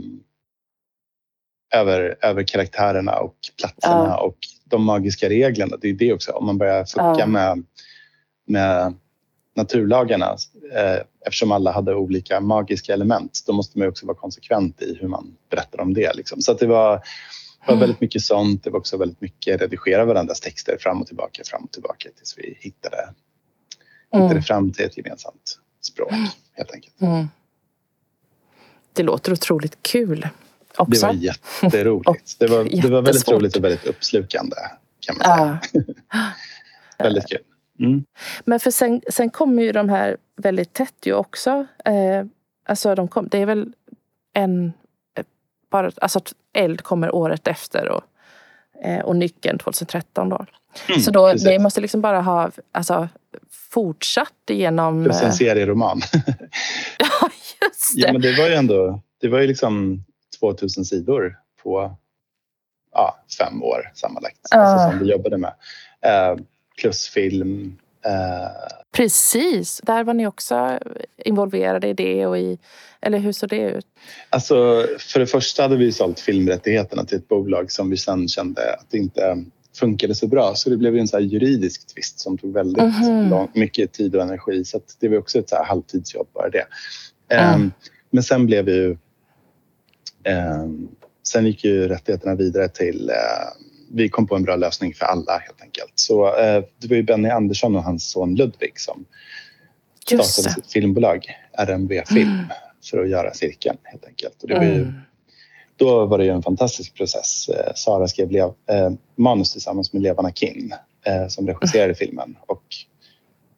[1.80, 4.20] över, över karaktärerna och platserna ja.
[4.20, 5.76] och de magiska reglerna.
[5.80, 6.32] Det är det också.
[6.32, 7.26] Om man börjar fucka ja.
[7.26, 7.64] med,
[8.46, 8.94] med
[9.56, 10.36] naturlagarna
[10.74, 13.42] eh, eftersom alla hade olika magiska element.
[13.46, 16.16] Då måste man också vara konsekvent i hur man berättar om det.
[16.16, 16.40] Liksom.
[16.40, 16.96] Så det var
[17.66, 18.64] det var väldigt mycket sånt.
[18.64, 22.38] Det var också väldigt mycket redigera varandras texter fram och tillbaka, fram och tillbaka tills
[22.38, 23.14] vi hittade,
[24.12, 24.22] mm.
[24.22, 26.12] hittade fram till ett gemensamt språk
[26.52, 27.00] helt enkelt.
[27.00, 27.28] Mm.
[28.92, 30.28] Det låter otroligt kul
[30.76, 31.00] också.
[31.00, 32.36] Det var jätteroligt.
[32.38, 34.56] det, var, det var väldigt roligt och väldigt uppslukande
[35.00, 35.84] kan man säga.
[36.98, 37.40] Väldigt kul.
[37.78, 38.04] Mm.
[38.44, 41.66] Men för sen, sen kommer ju de här väldigt tätt ju också.
[41.84, 42.24] Eh,
[42.64, 43.72] alltså de kom, det är väl
[44.32, 44.72] en
[45.72, 48.02] bara, alltså att eld kommer året efter och,
[48.84, 50.46] eh, och nyckeln 2013 då.
[50.88, 53.08] Mm, så då, det måste liksom bara ha alltså,
[53.50, 55.04] fortsatt genom...
[55.04, 56.00] Plus en eh, serieroman.
[56.98, 57.30] ja,
[57.62, 58.00] just det.
[58.00, 60.04] Ja, men det var ju ändå, det var ju liksom
[60.40, 61.96] 2000 sidor på
[62.92, 64.38] ja, fem år sammanlagt.
[64.54, 64.60] Uh.
[64.60, 65.54] Alltså, som vi jobbade med.
[66.00, 66.36] Eh,
[66.80, 68.50] plus film, Eh,
[68.92, 70.78] Precis, där var ni också
[71.16, 72.58] involverade i det och i,
[73.00, 73.86] eller hur såg det ut?
[74.30, 78.74] Alltså, för det första hade vi sålt filmrättigheterna till ett bolag som vi sen kände
[78.74, 79.44] att inte
[79.76, 80.54] funkade så bra.
[80.54, 84.22] Så det blev en så juridisk tvist som tog väldigt mm lång, mycket tid och
[84.22, 84.64] energi.
[84.64, 86.66] Så det var också ett så halvtidsjobb bara det.
[87.28, 87.54] Mm.
[87.54, 87.72] Um,
[88.10, 88.96] men sen blev ju...
[90.64, 90.88] Um,
[91.28, 95.38] sen gick ju rättigheterna vidare till uh, vi kom på en bra lösning för alla
[95.38, 95.92] helt enkelt.
[95.94, 99.04] Så eh, det var ju Benny Andersson och hans son Ludvig som
[100.04, 101.26] startade sitt filmbolag,
[101.58, 102.46] RMV Film, mm.
[102.90, 104.42] för att göra cirkeln helt enkelt.
[104.42, 104.92] Och det var ju, mm.
[105.82, 107.48] Då var det ju en fantastisk process.
[107.48, 110.74] Eh, Sara skrev lev, eh, manus tillsammans med Levana Kim
[111.06, 112.62] eh, som regisserade filmen och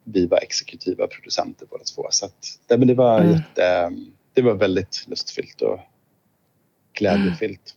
[0.05, 2.07] vi var exekutiva producenter båda två.
[2.11, 3.33] Så att, det, var mm.
[3.33, 3.93] jätte,
[4.35, 5.79] det var väldigt lustfyllt och
[6.99, 7.75] glädjefyllt.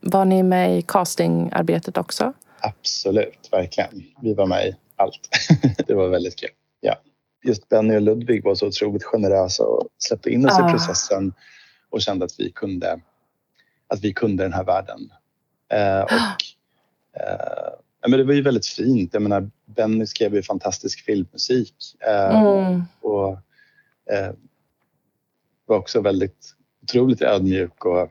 [0.00, 2.32] Var ni med i castingarbetet också?
[2.60, 4.04] Absolut, verkligen.
[4.22, 5.28] Vi var med i allt.
[5.86, 6.50] det var väldigt kul.
[6.80, 6.96] Ja.
[7.44, 10.68] Just Benny och Ludvig var så otroligt generösa och släppte in oss ah.
[10.68, 11.32] i processen
[11.90, 13.00] och kände att vi kunde,
[13.88, 15.12] att vi kunde den här världen.
[15.72, 16.42] Eh, och,
[17.20, 19.14] eh, men det var ju väldigt fint.
[19.14, 21.74] Jag menar, Benny skrev ju fantastisk filmmusik
[22.06, 22.82] eh, mm.
[23.00, 23.32] och
[24.12, 24.32] eh,
[25.66, 28.10] var också väldigt otroligt ödmjuk och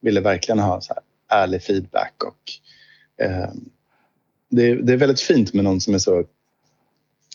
[0.00, 1.02] ville verkligen ha så här
[1.42, 2.52] ärlig feedback och
[3.24, 3.50] eh,
[4.48, 6.24] det, är, det, är väldigt fint med någon som är så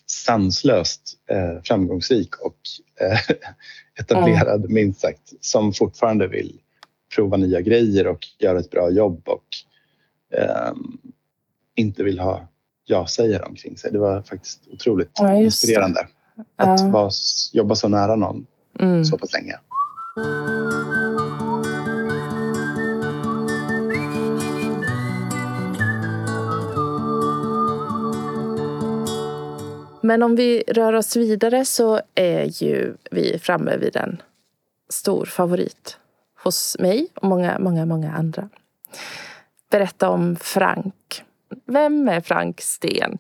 [0.06, 2.58] sanslöst eh, framgångsrik och
[3.02, 3.20] eh,
[4.00, 4.74] etablerad mm.
[4.74, 6.60] minst sagt som fortfarande vill
[7.16, 9.44] prova nya grejer och göra ett bra jobb och
[10.40, 10.74] eh,
[11.76, 12.48] inte vill ha
[12.86, 13.92] ja-sägare omkring sig.
[13.92, 16.00] Det var faktiskt otroligt Ja, inspirerande
[16.56, 16.90] att Ja.
[16.90, 17.12] vara,
[17.54, 18.46] jobba så nära någon
[18.80, 19.06] Mm.
[19.06, 19.56] så pass länge.
[30.02, 34.22] Men om vi rör oss vidare så är ju vi framme vid en
[34.90, 35.98] stor favorit
[36.44, 38.50] hos mig och många, många, många andra.
[39.72, 41.24] Berätta om Frank.
[41.66, 43.18] Vem är Frank Sten?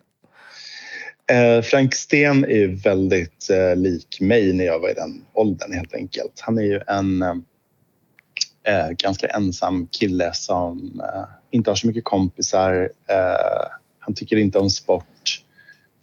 [1.31, 5.93] Eh, Frank Sten är väldigt eh, lik mig när jag var i den åldern helt
[5.93, 6.39] enkelt.
[6.39, 7.35] Han är ju en eh,
[8.63, 12.89] eh ganska ensam kille som eh, inte har så mycket kompisar.
[13.07, 13.67] Eh,
[13.99, 15.42] han tycker inte om sport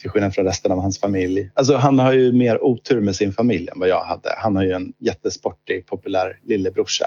[0.00, 1.50] till skillnad från resten av hans familj.
[1.54, 4.34] Alltså han har ju mer otur med sin familj än vad jag hade.
[4.36, 7.06] Han har ju en jättesportig, populär lillebrorsa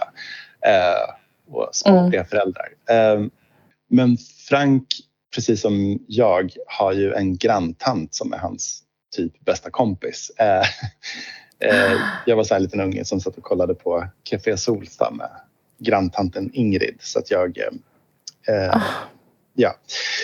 [0.66, 2.68] eh, och sportiga föräldrar.
[2.90, 3.26] Eh,
[3.90, 4.18] men
[4.50, 4.88] Frank
[5.34, 8.84] precis som jag, har ju en granntant som är hans
[9.16, 10.32] typ bästa kompis.
[10.38, 10.68] Eh,
[11.70, 15.12] eh, jag var så här en liten unge som satt och kollade på Café Solsta
[15.12, 15.30] med
[15.80, 16.98] granntanten Ingrid.
[17.00, 17.58] Så att jag...
[18.48, 18.84] Eh,
[19.54, 19.76] ja,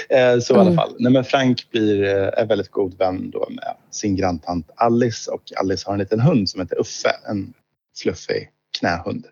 [0.10, 0.76] eh, så i alla Mm.
[0.76, 0.96] fall.
[1.00, 5.44] Nej, men Frank blir, eh, är väldigt god vän då med sin granntant Alice och
[5.60, 7.54] Alice har en liten hund som heter Uffe, en
[7.98, 9.26] fluffig knähund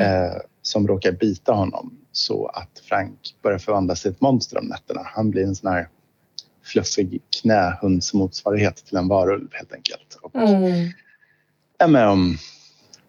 [0.00, 5.00] eh, som råkar bita honom så att Frank börjar förvandlas till ett monster om nätterna.
[5.04, 5.88] Han blir en sån här
[6.64, 10.18] fluffig knähundsmotsvarighet till en varulv helt enkelt.
[10.22, 10.90] Och Mm.
[11.78, 12.36] är med om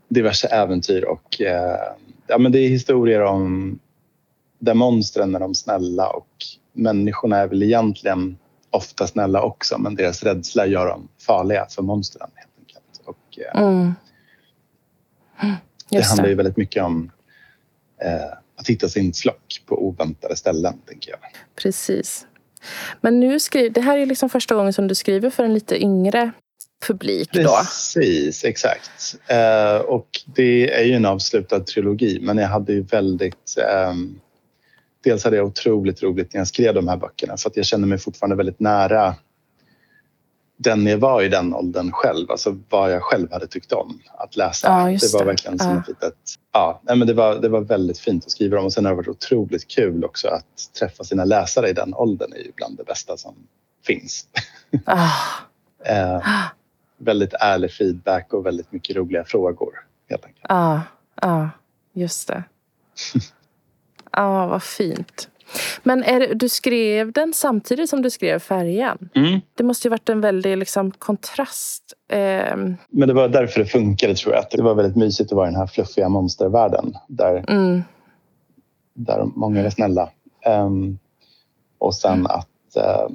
[0.07, 1.77] diverse äventyr och eh,
[2.27, 3.79] ja, men det är historier om
[4.63, 6.27] där monstren är de snälla och
[6.73, 8.37] människorna är väl egentligen
[8.69, 13.01] ofta snälla också men deras rädsla gör dem farliga för monstren helt enkelt.
[13.05, 13.93] Och, eh, Mm.
[15.89, 16.35] det handlar ju det.
[16.35, 17.11] väldigt mycket om
[18.03, 21.19] eh, att hitta sin flock på oväntade ställen, tänker jag.
[21.55, 22.27] Precis.
[23.01, 25.81] Men nu skriver, det här är liksom första gången som du skriver för en lite
[25.83, 26.31] yngre
[26.87, 27.57] publik då.
[27.57, 29.15] Precis, exakt.
[29.27, 33.57] Eh, och det är ju en avslutad trilogi, men jag hade ju väldigt...
[33.71, 34.19] ehm,
[35.03, 37.87] dels hade jag otroligt roligt när jag skrev de här böckerna för att jag kände
[37.87, 39.15] mig fortfarande väldigt nära
[40.57, 44.35] den jag var i den åldern själv, alltså vad jag själv hade tyckt om att
[44.35, 44.67] läsa.
[44.67, 45.25] Ja, det var det.
[45.25, 45.79] verkligen som Ja.
[45.81, 46.15] ett litet...
[46.51, 48.91] Ja, nej, men det, var, det var väldigt fint att skriva dem och sen har
[48.91, 52.77] det varit otroligt kul också att träffa sina läsare i den åldern är ju bland
[52.77, 53.35] det bästa som
[53.85, 54.27] finns.
[54.85, 55.09] Ah.
[55.85, 56.21] Eh,
[56.97, 59.73] väldigt ärlig feedback och väldigt mycket roliga frågor.
[60.09, 60.45] Helt enkelt.
[60.49, 60.81] Ja,
[61.21, 61.49] ja,
[61.93, 62.43] just det.
[64.13, 65.29] Ja, vad fint.
[65.83, 69.09] Men är du skrev den samtidigt som du skrev Färjan?
[69.55, 71.93] Det måste ju varit en väldig liksom, kontrast.
[72.09, 74.45] Ehm, Men det var därför det funkade tror jag.
[74.51, 77.83] Det var väldigt mysigt att vara i den här fluffiga monstervärlden där, mm,
[78.93, 80.09] där många är snälla.
[80.45, 80.97] Ehm,
[81.77, 83.07] och sen att eh,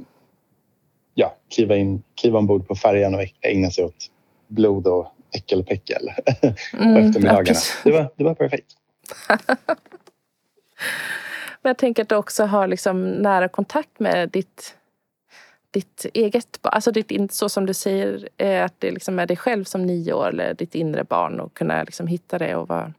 [1.14, 4.10] ja, kliva, in, kliva ombord på färjan och ägna sig åt
[4.48, 6.02] blod och äckelpäckel
[6.40, 7.44] på mm, ja, eftermiddagarna.
[7.44, 7.80] precis.
[7.84, 8.66] det, var, det var perfekt.
[11.62, 14.74] Men jag tänker att du också har liksom nära kontakt med ditt,
[15.70, 16.72] ditt eget barn.
[16.74, 20.12] Alltså ditt, så som du säger, eh, att det liksom är dig själv som nio
[20.12, 22.92] år eller ditt inre barn och kunna liksom hitta det och vara...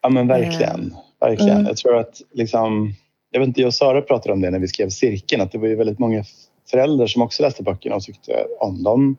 [0.00, 0.94] Ja men verkligen.
[1.20, 1.56] verkligen.
[1.56, 1.66] Mm.
[1.66, 2.94] Jag tror att liksom,
[3.30, 5.58] jag vet inte, jag och Sara pratade om det när vi skrev cirkeln, att det
[5.58, 6.24] var ju väldigt många
[6.70, 9.16] föräldrar som också läste böckerna och tyckte om dem.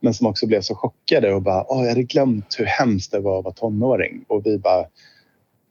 [0.00, 3.38] Men som också blev så chockade och bara, jag hade glömt hur hemskt det var
[3.38, 4.24] att vara tonåring.
[4.28, 4.86] Och vi bara,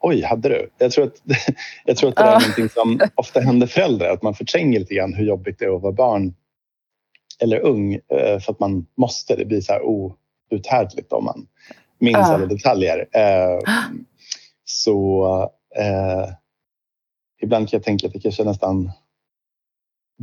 [0.04, 0.70] oj hade du?
[0.78, 1.22] Jag tror att,
[1.86, 2.40] jag tror att det där är Ja.
[2.40, 5.82] någonting som ofta händer föräldrar, att man förtränger lite grann hur jobbigt det är att
[5.82, 6.34] vara barn
[7.40, 9.36] eller ung eh, för att man måste.
[9.36, 9.82] Det blir så här
[10.52, 11.48] outhärdligt om man
[12.00, 12.34] minns Ja.
[12.34, 13.08] alla detaljer.
[13.12, 13.60] Eh,
[14.66, 15.26] så
[15.76, 16.30] eh,
[17.42, 18.92] ibland kan jag tänka att det kanske är nästan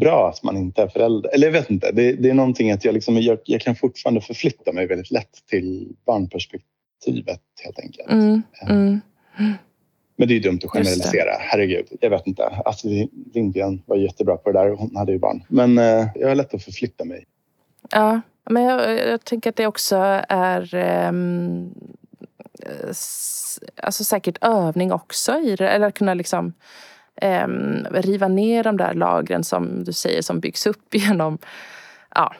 [0.01, 1.31] bra att man inte är förälder.
[1.35, 1.91] Eller jag vet inte.
[1.93, 5.47] Det, det är någonting att jag, liksom, jag, jag kan fortfarande förflytta mig väldigt lätt
[5.51, 8.11] till barnperspektivet helt enkelt.
[8.11, 9.01] Mm, mm.
[10.21, 11.31] Men det är ju dumt att generalisera.
[11.39, 12.43] Herregud, jag vet inte.
[12.65, 14.71] Astrid Lindgren var jättebra på det där.
[14.71, 15.45] Hon hade ju barn.
[15.49, 17.25] Men eh, jag har lätt att förflytta mig.
[17.91, 19.97] Ja, men jag, jag tänker att det också
[20.29, 20.75] är
[22.91, 25.69] s- alltså säkert övning också i det.
[25.69, 26.53] Eller att kunna liksom
[27.17, 31.39] ehm, riva ner de där lagren som du säger som byggs upp genom
[32.15, 32.35] ja,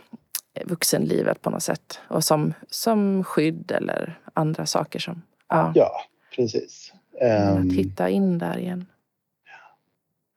[0.65, 1.99] vuxenlivet på något sätt.
[2.09, 5.23] Och som, som skydd eller andra saker som...
[5.49, 5.91] Ja, Ja,
[6.37, 6.90] precis.
[7.21, 8.87] Ehm, att hitta in där igen.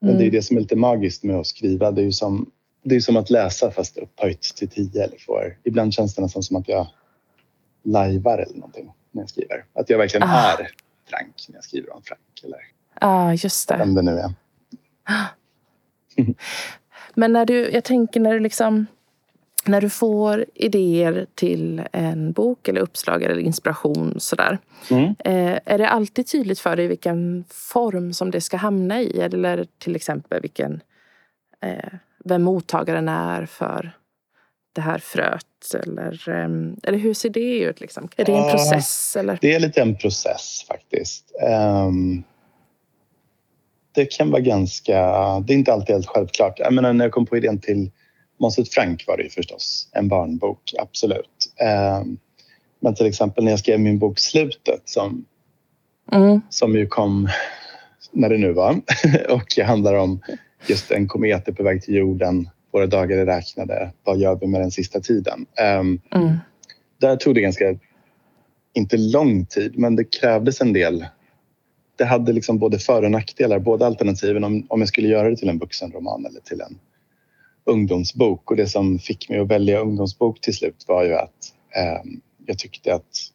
[0.02, 0.32] Men det är Mm.
[0.32, 1.91] det som är lite magiskt med att skriva.
[1.91, 2.52] Det är ju som,
[2.84, 5.58] det är som att läsa fast upphöjt till tio eller får.
[5.63, 6.88] Ibland känns det nästan som att jag
[7.84, 9.65] lajvar eller någonting när jag skriver.
[9.74, 10.52] Att jag verkligen Ah.
[10.52, 10.69] är
[11.10, 12.58] Frank när jag skriver om Frank eller
[13.02, 13.78] Ja, just det.
[13.78, 14.34] vem det nu är.
[17.13, 18.86] Men när du, jag tänker när du liksom
[19.65, 24.60] när du får idéer till en bok eller uppslag eller inspiration sådär.
[24.91, 25.15] Mm.
[25.19, 29.19] Eh, är det alltid tydligt för dig vilken form som det ska hamna i?
[29.19, 30.82] Eller till exempel vilken,
[31.62, 31.93] eh,
[32.26, 33.91] vem mottagaren är för
[34.73, 35.45] det här fröet?
[35.84, 37.82] Eller, ehm, eller hur ser det ut?
[37.82, 38.10] Liksom?
[38.15, 39.15] Är det en process?
[39.15, 39.38] Eller?
[39.41, 41.32] Det är lite en process faktiskt.
[41.88, 42.23] Um,
[43.95, 44.93] det kan vara ganska...
[45.39, 46.60] Det är inte alltid helt självklart.
[46.60, 47.91] Jag menar, när jag kom på idén till
[48.43, 51.53] Månset Frank var det ju förstås en barnbok, absolut.
[52.01, 52.17] Um,
[52.79, 55.25] men till exempel när jag skrev min bok Slutet som,
[56.12, 56.41] mm.
[56.49, 57.29] som ju kom
[58.12, 58.82] när det nu var
[59.29, 60.19] och handlar om
[60.67, 63.91] just en komet är på väg till jorden våra dagar är räknade.
[64.03, 65.45] Vad gör vi med den sista tiden?
[65.79, 66.38] Um, mm.
[66.99, 67.75] Där tog det ganska,
[68.73, 71.06] inte lång tid, men det krävdes en del.
[71.95, 75.36] Det hade liksom både för och nackdelar, båda alternativen om, om jag skulle göra det
[75.36, 76.79] till en vuxenroman eller till en
[77.65, 78.52] ungdomsbok.
[78.52, 81.54] Och det som fick mig att välja ungdomsbok till slut var ju att
[82.06, 83.34] um, jag tyckte att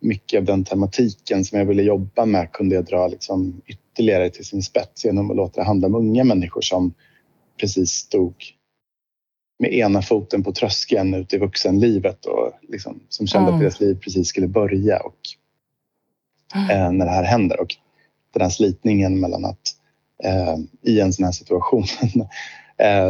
[0.00, 4.44] mycket av den tematiken som jag ville jobba med kunde jag dra liksom ytterligare till
[4.44, 6.94] sin spets genom att låta det handla om unga människor som
[7.60, 8.34] precis stod
[9.58, 13.54] med ena foten på tröskeln ut i vuxenlivet och liksom, som kände mm.
[13.54, 15.18] att deras liv precis skulle börja och,
[16.70, 17.60] eh, när det här händer.
[17.60, 17.76] Och
[18.32, 19.74] den här slitningen mellan att
[20.24, 22.08] eh, i en sån här situation eh,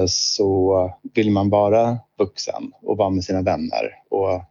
[0.08, 4.42] så vill man vara vuxen och vara med sina vänner och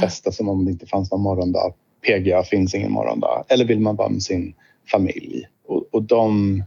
[0.00, 1.74] festa som om det inte fanns någon morgondag.
[2.06, 3.44] PGA finns ingen morgondag.
[3.48, 4.54] Eller vill man vara med sin
[4.90, 5.48] familj?
[5.66, 6.62] Och, och de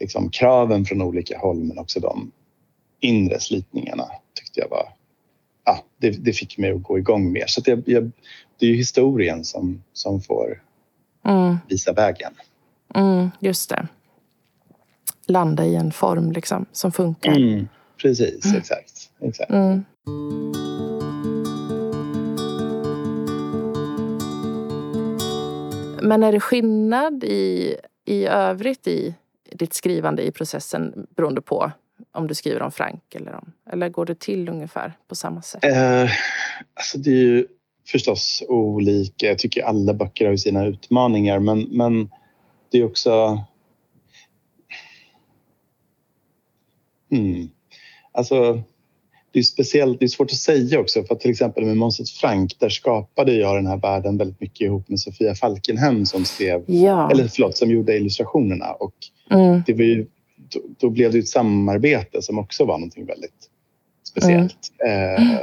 [0.00, 2.32] liksom, kraven från olika håll men också de
[3.00, 4.88] inre slitningarna tyckte jag var...
[5.64, 7.44] Ja, det, det fick mig att gå igång mer.
[7.46, 8.10] Så jag, jag,
[8.58, 10.62] det är ju historien som, som får
[11.24, 11.56] mm.
[11.68, 12.32] visa vägen.
[12.94, 13.88] Mm, just det.
[15.28, 17.36] Landa i en form liksom, som funkar.
[17.36, 17.68] Mm,
[18.02, 18.58] precis, mm.
[18.58, 19.10] exakt.
[19.20, 19.50] exakt.
[19.50, 19.84] Mm.
[26.02, 29.14] Men är det skillnad i, i övrigt i
[29.52, 31.72] ditt skrivande i processen beroende på
[32.12, 35.64] om du skriver om Frank eller om, eller går det till ungefär på samma sätt?
[35.64, 36.10] Eh,
[36.74, 37.46] alltså det är ju
[37.86, 39.26] förstås olika.
[39.26, 42.10] Jag tycker alla böcker har sina utmaningar men, men
[42.70, 43.44] det är också...
[47.10, 47.48] Hmm.
[48.12, 48.62] Alltså,
[49.32, 52.56] det är speciellt, det är svårt att säga också för till exempel med Månset Frank
[52.58, 57.10] där skapade jag den här världen väldigt mycket ihop med Sofia Falkenhem som skrev, ja.
[57.10, 58.94] eller förlåt, som gjorde illustrationerna och
[59.30, 59.62] mm.
[59.66, 63.50] det var ju, då, då, blev det ett samarbete som också var någonting väldigt
[64.08, 64.72] speciellt.
[64.86, 65.14] Mm.
[65.14, 65.38] Eh,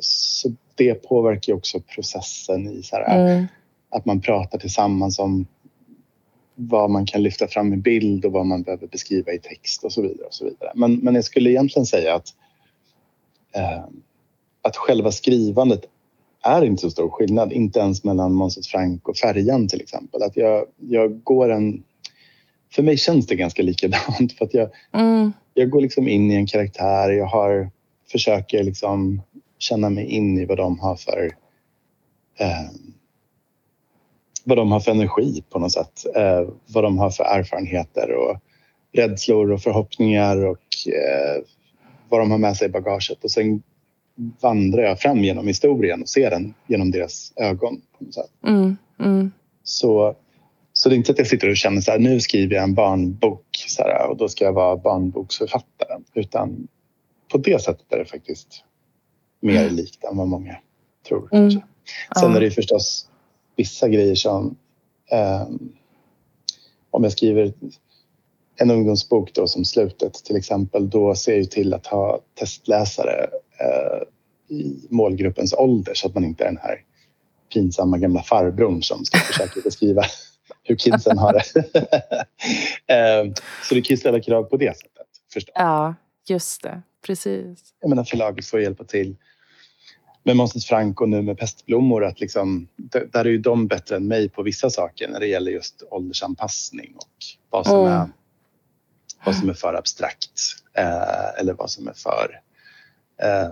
[0.00, 3.46] så det påverkar också processen i så här, mm.
[3.90, 5.46] att man pratar tillsammans om
[6.60, 9.92] vad man kan lyfta fram i bild och vad man behöver beskriva i text och
[9.92, 10.26] så vidare.
[10.26, 10.72] Och så vidare.
[10.74, 12.28] Men, men jag skulle egentligen säga att
[13.54, 13.84] eh,
[14.62, 15.84] att själva skrivandet
[16.42, 20.22] är inte så stor skillnad, inte ens mellan Måns Frank och Färjan till exempel.
[20.22, 21.82] Att jag, jag går en...
[22.72, 25.32] För mig känns det ganska likadant för att jag, mm.
[25.54, 27.70] jag går liksom in i en karaktär, jag har,
[28.12, 29.22] försöker liksom
[29.58, 31.30] känna mig in i vad de har för
[32.38, 32.70] eh,
[34.48, 36.06] vad de har för energi på något sätt.
[36.16, 38.36] Eh, vad de har för erfarenheter och
[38.92, 41.42] rädslor och förhoppningar och eh,
[42.08, 43.62] vad de har med sig i bagaget och sen
[44.40, 47.80] vandrar jag fram genom historien och ser den genom deras ögon.
[47.98, 48.30] På något sätt.
[48.46, 49.32] Mm, mm.
[49.62, 50.16] Så,
[50.72, 52.74] så det är inte att jag sitter och känner så här, nu skriver jag en
[52.74, 56.00] barnbok så här, och då ska jag vara barnboksförfattare.
[56.14, 56.68] Utan
[57.32, 58.64] på det sättet är det faktiskt
[59.40, 59.74] mer mm.
[59.74, 60.56] likt än vad många
[61.08, 61.28] tror.
[61.32, 61.50] Mm.
[62.20, 63.07] Sen är det förstås
[63.58, 64.56] vissa grejer som
[65.10, 65.48] eh,
[66.90, 67.52] om jag skriver
[68.56, 74.02] en ungdomsbok då som slutet till exempel, då ser jag till att ha testläsare eh,
[74.56, 76.80] i målgruppens ålder så att man inte är den här
[77.52, 80.02] pinsamma gamla farbrorn som ska försöka beskriva
[80.62, 81.44] hur kidsen har det.
[82.94, 83.32] eh,
[83.68, 85.52] så det kan ju ställa krav på det sättet förstås.
[85.54, 85.94] Ja,
[86.28, 86.82] just det.
[87.06, 87.74] Precis.
[87.80, 89.16] Jag menar förlaget får hjälpa till
[90.28, 92.68] med Måns Frank och nu med Pestblommor att liksom,
[93.12, 96.94] där är ju de bättre än mig på vissa saker när det gäller just åldersanpassning
[96.96, 97.12] och
[97.50, 97.92] vad som mm.
[97.92, 98.08] är
[99.24, 100.30] vad som är för abstrakt
[100.72, 102.40] eh, eller vad som är för
[103.22, 103.50] eh,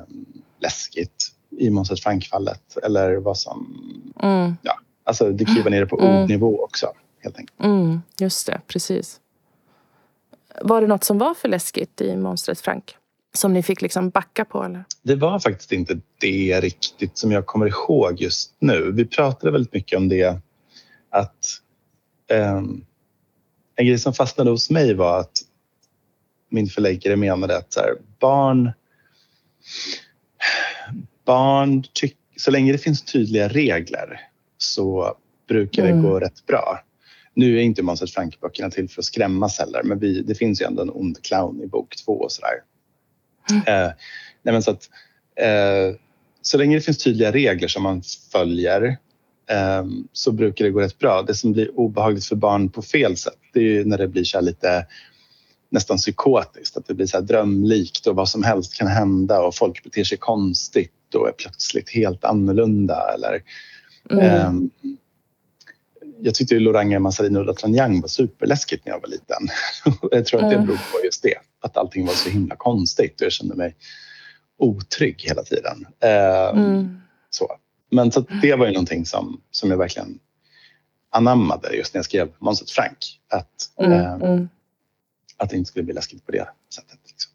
[0.61, 3.67] läskigt i Måns Frank-fallet eller vad som...
[4.23, 4.57] Mm.
[4.63, 6.23] Ja, alltså det kliver ner på mm.
[6.23, 6.87] ordnivå också
[7.21, 7.61] helt enkelt.
[7.61, 9.21] Mm, just det, precis.
[10.63, 12.97] Var det något som var för läskigt i Monstret Frank?
[13.37, 14.63] Som ni fick liksom backa på?
[14.63, 14.85] Eller?
[15.03, 18.93] Det var faktiskt inte det riktigt som jag kommer ihåg just nu.
[18.93, 20.41] Vi pratade väldigt mycket om det
[21.11, 21.61] att
[22.33, 22.85] um,
[23.77, 25.43] en grej som fastnade hos mig var att
[26.49, 28.71] min förläggare menade att så här, barn...
[31.25, 32.19] Barn tycker...
[32.37, 34.21] Så länge det finns tydliga regler
[34.59, 35.17] så
[35.49, 36.03] brukar det Mm.
[36.03, 36.81] gå rätt bra.
[37.35, 40.67] Nu är inte Måns Frank-böckerna till för att skrämmas heller men vi, det finns ju
[40.67, 42.55] ändå en ond clown i bok två och sådär.
[43.51, 43.91] Eh,
[44.43, 44.91] nej men så, att,
[45.41, 45.97] eh,
[46.43, 48.83] så länge det finns tydliga regler som man följer
[49.51, 51.23] eh, så brukar det gå rätt bra.
[51.23, 54.25] Det som blir obehagligt för barn på fel sätt det är ju när det blir
[54.25, 54.87] så lite
[55.71, 56.77] nästan psykotiskt.
[56.77, 60.19] Att det blir så drömlikt och vad som helst kan hända och folk beter sig
[60.19, 63.15] konstigt och är plötsligt helt annorlunda.
[63.15, 63.43] Eller,
[64.11, 64.25] Mm.
[64.25, 64.71] Ehm,
[66.21, 69.49] jag tyckte ju Loranga Masarino D'Artagnan var superläskigt när jag var liten.
[70.11, 70.67] jag tror att det Mm.
[70.67, 71.35] beror på just det.
[71.67, 73.77] Att allting var så himla konstigt och jag kände mig
[74.59, 75.87] otrygg hela tiden.
[76.01, 77.01] Ehm, Mm.
[77.31, 77.57] så.
[77.91, 80.19] Men så det var ju någonting som, som jag verkligen
[81.11, 83.21] anammade just när jag skrev Måns Frank.
[83.29, 83.93] Att, Mm.
[83.93, 84.49] ehm, Mm.
[85.37, 86.99] att det inte skulle bli läskigt på det sättet.
[87.07, 87.33] Liksom.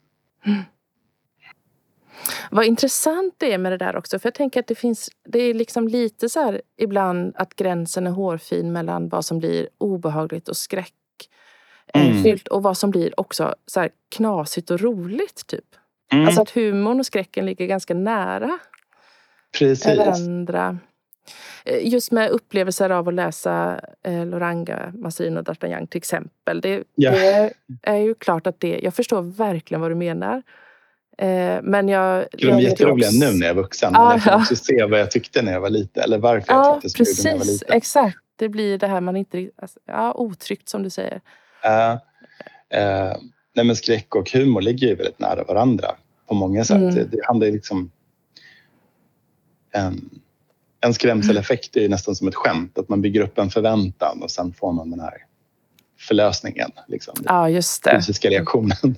[2.51, 4.19] Vad intressant det är med det där också.
[4.19, 8.07] För jag tänker att det finns, det är liksom lite så här ibland att gränsen
[8.07, 10.95] är hårfin mellan vad som blir obehagligt och skräckfyllt
[11.93, 12.37] Mm.
[12.51, 15.47] och vad som blir också så här knasigt och roligt.
[15.47, 15.65] typ.
[16.13, 18.59] Mm, Alltså att humorn och skräcken ligger ganska nära
[19.59, 19.97] precis.
[19.97, 20.77] varandra.
[21.65, 26.61] Eh, Just med upplevelser av att läsa eh, Loranga, Massin och D'Artagnan till exempel.
[26.61, 27.11] Det, Ja.
[27.11, 30.41] det är ju klart att det, jag förstår verkligen vad du menar.
[31.17, 32.25] Eh, men jag...
[32.31, 33.93] De är jätteroliga också- nu när jag är vuxen.
[33.93, 34.37] Men jag kan ja.
[34.37, 36.03] också se vad jag tyckte när jag var liten.
[36.03, 37.61] Eller varför jag Ja, tyckte så när jag var precis.
[37.61, 37.77] liten.
[37.77, 38.17] Exakt.
[38.35, 39.49] Det blir det här man inte...
[39.61, 41.21] Alltså, ja, otryggt som du säger.
[41.65, 41.93] Uh,
[42.79, 43.17] uh,
[43.53, 45.95] nej men skräck och humor ligger ju väldigt nära varandra
[46.27, 46.77] på många sätt.
[46.77, 46.95] Mm.
[46.95, 47.91] Det, det handlar ju liksom...
[49.73, 50.09] En,
[50.79, 52.77] en skrämseleffekt är ju nästan som ett skämt.
[52.77, 55.13] Att man bygger upp en förväntan och sen får man den här
[55.99, 56.71] förlösningen.
[56.87, 57.91] Liksom, den Ja, just det.
[57.95, 58.77] fysiska reaktionen.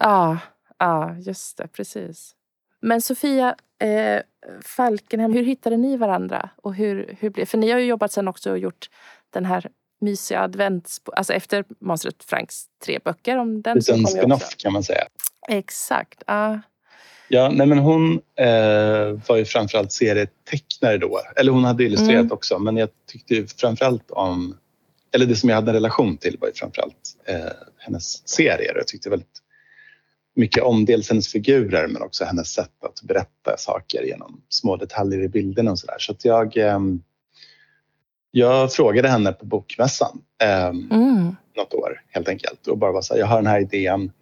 [0.00, 0.38] Ja,
[0.78, 1.68] ja, just det.
[1.68, 2.34] Precis.
[2.80, 4.22] Men Sofia eh,
[4.64, 6.50] Falkenhem, hur hittade ni varandra?
[6.56, 8.90] Och hur, hur blev, för ni har ju jobbat sen också och gjort
[9.30, 9.70] den här
[10.02, 11.00] mysiga advents...
[11.16, 13.76] Alltså efter Måns Franks tre böcker om den.
[13.76, 14.16] En kom ju också.
[14.16, 15.04] spin-off kan man säga.
[15.48, 16.22] Exakt.
[16.26, 16.60] Ja.
[17.28, 21.20] Ja, nej men hon eh, var ju framförallt serietecknare då.
[21.36, 22.32] Eller hon hade illustrerat Mm.
[22.32, 24.56] också men jag tyckte ju framförallt om...
[25.14, 28.72] Eller det som jag hade en relation till var ju framförallt eh, hennes serier.
[28.76, 29.38] Jag tyckte väldigt
[30.36, 35.20] mycket om dels hennes figurer men också hennes sätt att berätta saker genom små detaljer
[35.22, 35.96] i bilderna och sådär.
[35.98, 37.02] Så att jag, ehm,
[38.34, 41.36] jag frågade henne på bokmässan ehm, Mm.
[41.56, 44.12] något år helt enkelt och bara var så här, jag har den här idén.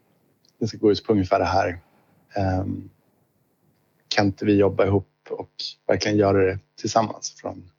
[0.60, 1.78] Det ska gå ut på ungefär det här.
[2.34, 2.90] Ehm,
[4.08, 5.50] kan inte vi jobba ihop och
[5.86, 7.70] verkligen göra det tillsammans från,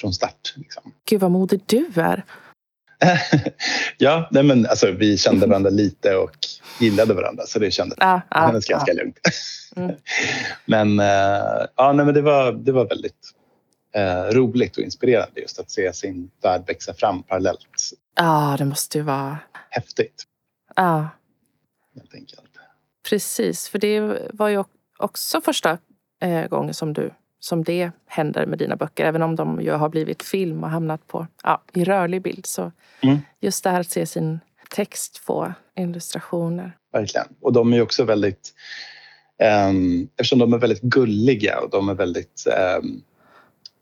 [0.00, 0.54] från start?
[0.56, 0.92] Liksom.
[1.04, 2.24] Gud vad modig du är.
[3.98, 6.36] ja, nej men alltså, vi kände varandra lite och
[6.80, 9.18] gillade varandra så det kändes, ja, kändes ganska lugnt.
[9.76, 9.96] Mm.
[10.64, 13.30] men eh, ja, nej, men det, var, det var väldigt
[13.94, 17.90] eh, roligt och inspirerande just att se sin värld växa fram parallellt.
[18.16, 19.38] ja, det måste ju vara...
[19.70, 20.24] Häftigt
[20.76, 21.08] Ja,
[21.94, 22.42] helt enkelt.
[23.08, 23.68] precis.
[23.68, 24.64] För det var ju
[24.98, 25.78] också första
[26.22, 27.10] eh, gången som du
[27.42, 29.04] som det händer med dina böcker.
[29.04, 32.46] Även om de ju har blivit film och hamnat på, ja, i rörlig bild.
[32.46, 32.72] Så
[33.02, 33.18] Mm.
[33.40, 36.76] just det här att se sin text få illustrationer.
[36.92, 37.26] Verkligen.
[37.40, 38.54] Och de är ju också väldigt...
[39.68, 42.44] Um, eftersom de är väldigt gulliga och de är väldigt
[42.82, 43.02] um,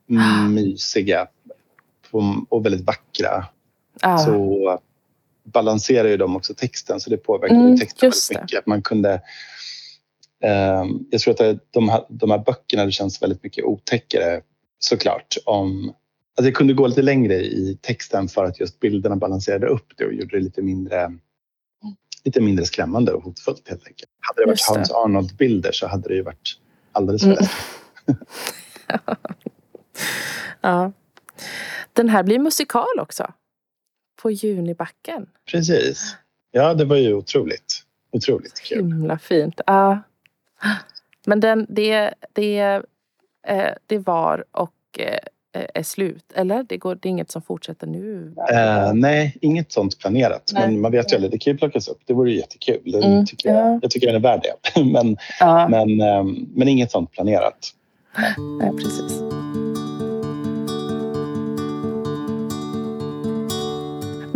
[0.50, 1.28] mysiga
[2.48, 3.46] och väldigt vackra
[4.00, 4.80] Ja, så
[5.44, 8.66] balanserar ju de också texten så det påverkar ju Mm, texten väldigt mycket.
[8.66, 9.22] Man kunde,
[10.42, 14.40] ehm, jag tror att de här, de här böckerna det känns väldigt mycket otäckare
[14.78, 15.36] såklart.
[15.44, 15.84] Om,
[16.36, 20.04] alltså jag kunde gå lite längre i texten för att just bilderna balanserade upp det
[20.04, 21.12] och gjorde det lite mindre,
[22.24, 24.10] lite mindre skrämmande och hotfullt helt enkelt.
[24.20, 24.60] Hade det varit.
[24.68, 26.58] Hans Arnold-bilder så hade det ju varit
[26.92, 27.38] alldeles för
[28.06, 28.20] Mm.
[30.60, 30.92] ja.
[31.92, 33.32] Den här blir musikal också.
[34.22, 35.26] På Junibacken.
[35.50, 36.16] Precis.
[36.50, 38.78] Ja, det var ju otroligt, otroligt kul.
[38.78, 39.60] Himla fint.
[39.66, 40.02] Ja.
[41.26, 42.82] Men den, det, det,
[43.46, 45.18] eh, det var och eh,
[45.74, 46.24] är slut.
[46.34, 46.62] Eller?
[46.62, 48.34] Det, går, det är inget som fortsätter nu?
[48.52, 50.50] Eh, nej, inget sånt planerat.
[50.54, 50.66] Nej.
[50.66, 52.00] Men man vet ju aldrig, det kan ju plockas upp.
[52.04, 52.94] Det vore ju jättekul.
[52.94, 53.78] Mm, tycker jag, ja.
[53.82, 54.84] jag tycker den är värd det.
[54.84, 57.74] men, Ja, men, ehm, men inget sånt planerat.
[58.60, 59.20] nej, precis.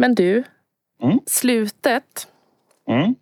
[0.03, 0.45] Men du,
[1.03, 1.21] Mm.
[1.27, 2.29] slutet.
[2.89, 3.15] Mm.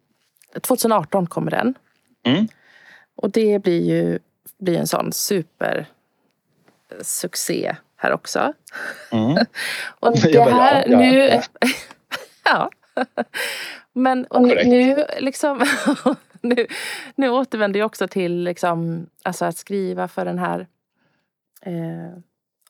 [0.60, 1.74] 2018 kommer den.
[2.22, 2.48] Mm.
[3.16, 4.18] Och det blir ju
[4.58, 8.52] blir en sån supersuccé här också.
[9.12, 9.36] Mm.
[10.00, 11.28] Och det här ja, nu...
[11.28, 11.42] ja.
[12.44, 12.70] Ja.
[13.92, 15.64] Men och nu, nu, liksom,
[16.40, 16.66] nu,
[17.14, 20.66] nu återvänder jag också till liksom, alltså att skriva för den här
[21.62, 22.18] eh,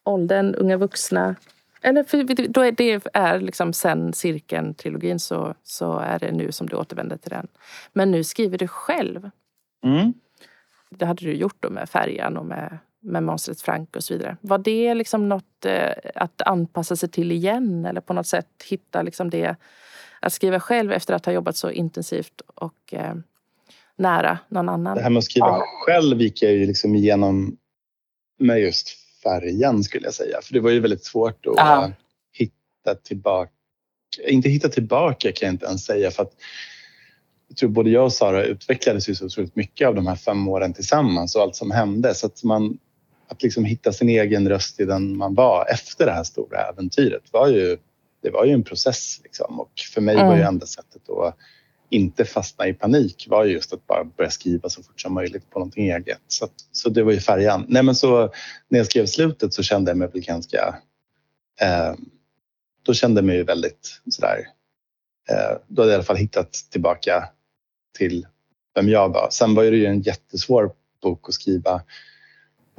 [0.04, 1.34] åldern, unga vuxna.
[1.83, 6.68] Eller för, då är det är liksom sen cirkeln-trilogin så, så är det nu som
[6.68, 7.49] du återvänder till den.
[7.93, 9.31] Men nu skriver du själv.
[9.85, 10.12] Mm.
[10.91, 14.37] Det hade du gjort då med Färjan och med, med Monstret Frank och så vidare.
[14.41, 19.03] Var det liksom något eh, att anpassa sig till igen eller på något sätt hitta
[19.03, 19.57] liksom det
[20.20, 23.14] att skriva själv efter att ha jobbat så intensivt och eh,
[23.97, 24.97] nära någon annan?
[24.97, 25.64] Det här med att skriva ja.
[25.87, 27.57] själv gick jag ju liksom igenom
[28.39, 30.39] med just färjan skulle jag säga.
[30.43, 31.93] För det var ju väldigt svårt att Aha.
[32.33, 33.53] hitta tillbaka.
[34.29, 36.33] Inte hitta tillbaka kan jag inte ens säga för att
[37.49, 40.49] jag tror både jag och Sara utvecklades ju så otroligt mycket av de här fem
[40.49, 42.14] åren tillsammans och allt som hände.
[42.14, 42.79] Så att man
[43.31, 47.23] att liksom hitta sin egen röst i den man var efter det här stora äventyret
[47.33, 47.79] var ju,
[48.23, 49.21] det var ju en process.
[49.23, 49.61] Liksom.
[49.61, 50.27] Och för mig mm.
[50.27, 51.37] var ju enda sättet att
[51.91, 55.59] inte fastna i panik var just att bara börja skriva så fort som möjligt på
[55.59, 56.20] någonting eget.
[56.28, 57.64] Så, så det var ju färjan.
[57.68, 58.32] Nej, men så,
[58.68, 60.76] när jag skrev slutet så kände jag mig väl ganska...
[61.61, 61.95] Eh,
[62.82, 64.38] då kände jag mig väldigt sådär...
[65.30, 67.28] Eh, då hade jag i alla fall hittat tillbaka
[67.99, 68.26] till
[68.74, 69.28] vem jag var.
[69.30, 70.72] Sen var det ju en jättesvår
[71.03, 71.82] bok att skriva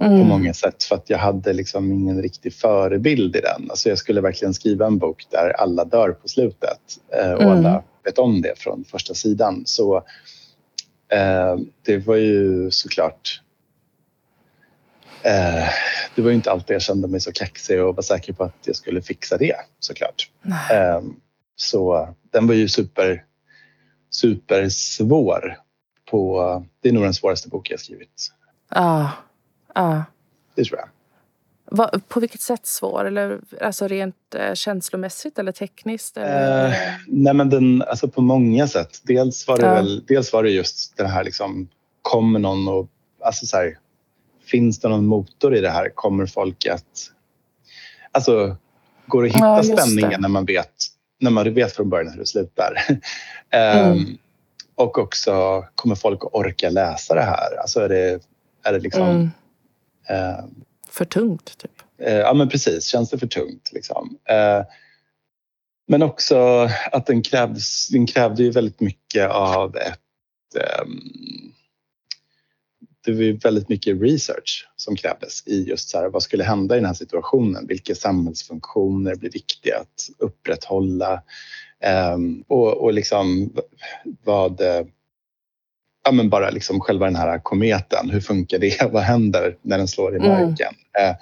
[0.01, 0.19] mm.
[0.19, 3.67] på många sätt för att jag hade liksom ingen riktig förebild i den.
[3.69, 6.79] Alltså jag skulle verkligen skriva en bok där alla dör på slutet
[7.13, 7.57] eh, och mm.
[7.57, 9.63] alla vet om det från första sidan.
[9.65, 9.97] Så
[11.11, 13.41] eh, det var ju såklart
[15.23, 15.69] eh,
[16.15, 18.57] det var ju inte alltid jag kände mig så kaxig och var säker på att
[18.65, 20.29] jag skulle fixa det såklart.
[20.71, 21.01] Eh,
[21.55, 23.25] så den var ju super,
[24.09, 25.57] super svår.
[26.11, 28.31] På, det är nog den svåraste bok jag skrivit.
[28.69, 29.11] Ja.
[29.75, 30.03] ja.
[30.55, 30.89] Det tror jag.
[32.07, 33.05] På vilket sätt svår?
[33.05, 36.17] Eller, alltså rent eh, känslomässigt eller tekniskt?
[36.17, 36.67] Eller?
[36.67, 36.73] Eh,
[37.07, 39.01] nej men den, alltså på många sätt.
[39.03, 39.73] Dels var det, ja.
[39.73, 41.67] väl, dels var det just det här liksom,
[42.01, 42.87] kommer någon och...
[43.23, 43.77] Alltså så här,
[44.45, 45.89] finns det någon motor i det här?
[45.95, 47.11] Kommer folk att...
[48.11, 48.55] Alltså,
[49.07, 50.73] går det att hitta ja, spänningen när man, vet,
[51.19, 52.73] när man vet från början hur det slutar?
[53.49, 53.91] mm.
[53.91, 54.17] um,
[54.75, 57.61] och också, kommer folk att orka läsa det här?
[57.61, 58.19] Alltså är det,
[58.63, 59.07] är det liksom...
[59.07, 59.29] Mm.
[60.09, 60.45] Uh,
[60.91, 61.57] för tungt?
[61.57, 61.71] Typ.
[61.97, 62.85] Eh, ja, men precis.
[62.85, 63.71] Känns det för tungt?
[63.73, 64.17] Liksom.
[64.29, 64.65] Eh,
[65.87, 69.99] men också att den, krävs, den krävde ju väldigt mycket av ett...
[70.55, 71.53] Ehm,
[73.05, 76.75] det var ju väldigt mycket research som krävdes i just så här, vad skulle hända
[76.75, 77.67] i den här situationen?
[77.67, 81.23] Vilka samhällsfunktioner blir viktiga att upprätthålla?
[81.79, 83.53] Ehm, och, och liksom
[84.23, 84.85] vad eh,
[86.03, 88.09] ja, men bara liksom själva den här kometen.
[88.09, 88.81] Hur funkar det?
[88.91, 90.29] Vad händer när den slår i mm.
[90.29, 90.73] marken?
[90.99, 91.15] Mm.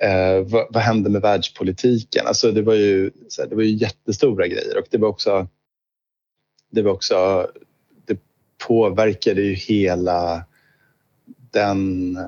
[0.00, 2.26] Eh, eh, vad, vad händer med världspolitiken?
[2.26, 5.48] Alltså det, var ju, här, det var ju jättestora grejer och det var också...
[6.70, 7.48] Det var också...
[8.06, 8.18] Det
[8.66, 10.44] påverkade ju hela
[11.50, 12.18] den...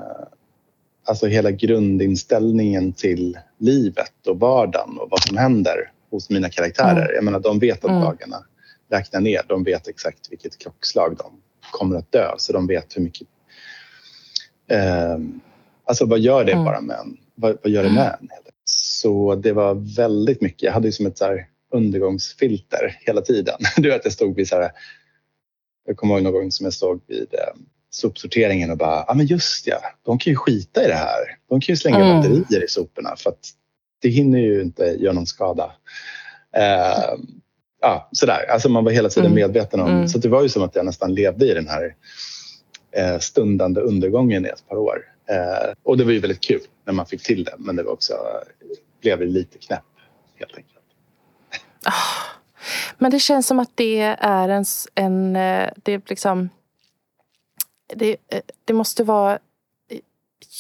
[1.09, 7.03] Alltså hela grundinställningen till livet och vardagen och vad som händer hos mina karaktärer.
[7.03, 7.14] Mm.
[7.14, 8.03] Jag menar, de vet att mm.
[8.03, 8.45] dagarna
[8.91, 9.43] räkna ner.
[9.49, 13.28] De vet exakt vilket klockslag de kommer att dö så de vet hur mycket...
[14.70, 15.18] Eh,
[15.84, 16.64] alltså vad gör det mm.
[16.64, 17.16] bara med en?
[17.34, 18.28] Vad, vad gör det med en?
[18.64, 20.62] Så det var väldigt mycket.
[20.62, 21.39] Jag hade ju som ett så
[21.72, 23.59] undergångsfilter hela tiden.
[23.76, 24.70] Du vet, jag stod vid så här,
[25.87, 27.61] Jag kommer ihåg någon gång som jag stod vid eh,
[27.91, 31.39] sopsorteringen och bara, ja ah, men just ja, de kan ju skita i det här.
[31.49, 32.16] De kan ju slänga mm.
[32.16, 33.51] batterier i soporna för att
[34.03, 35.72] det hinner ju inte göra någon skada.
[36.57, 37.14] Eh,
[37.87, 38.51] ja, sådär.
[38.51, 39.34] Alltså man var hela tiden mm.
[39.34, 39.91] medveten om...
[39.91, 40.09] Mm.
[40.09, 41.95] Så det var ju som att jag nästan levde i den här
[42.93, 44.99] eh, stundande undergången i ett par år.
[45.28, 47.93] Eh, och det var ju väldigt kul när man fick till det men det var
[47.93, 48.14] också,
[49.01, 49.84] blev lite knäpp
[50.34, 50.72] helt enkelt.
[51.87, 51.93] Oh,
[52.99, 54.64] men det känns som att det är en...
[54.95, 56.49] en eh, det, liksom,
[57.95, 59.39] det, eh, det måste vara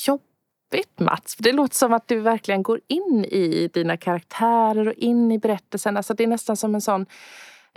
[0.06, 0.20] jobb
[0.72, 1.36] jobbigt Mats.
[1.36, 5.38] För det låter som att du verkligen går in i dina karaktärer och in i
[5.38, 5.96] berättelsen.
[5.96, 7.06] Alltså det är nästan som en sån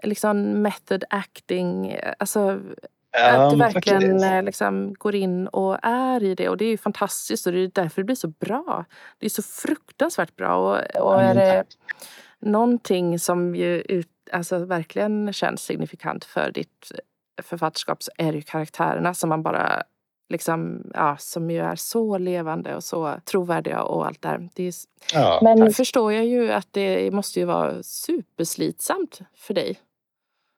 [0.03, 1.97] liksom method acting.
[2.19, 2.61] Alltså,
[3.11, 6.49] ja, att du verkligen eh, liksom, går in och är i det.
[6.49, 8.85] Och det är ju fantastiskt och det är därför det blir så bra.
[9.19, 10.55] Det är så fruktansvärt bra.
[10.55, 11.63] Och, och är det
[12.41, 16.91] någonting som ju ut, alltså, verkligen känns signifikant för ditt
[17.41, 19.83] författarskap så är det ju karaktärerna som man bara
[20.29, 24.49] liksom, ja, som ju är så levande och så trovärdiga och allt där.
[24.53, 24.73] Det är,
[25.13, 25.75] ja, men tack.
[25.75, 29.79] förstår jag ju att det måste ju vara superslitsamt för dig.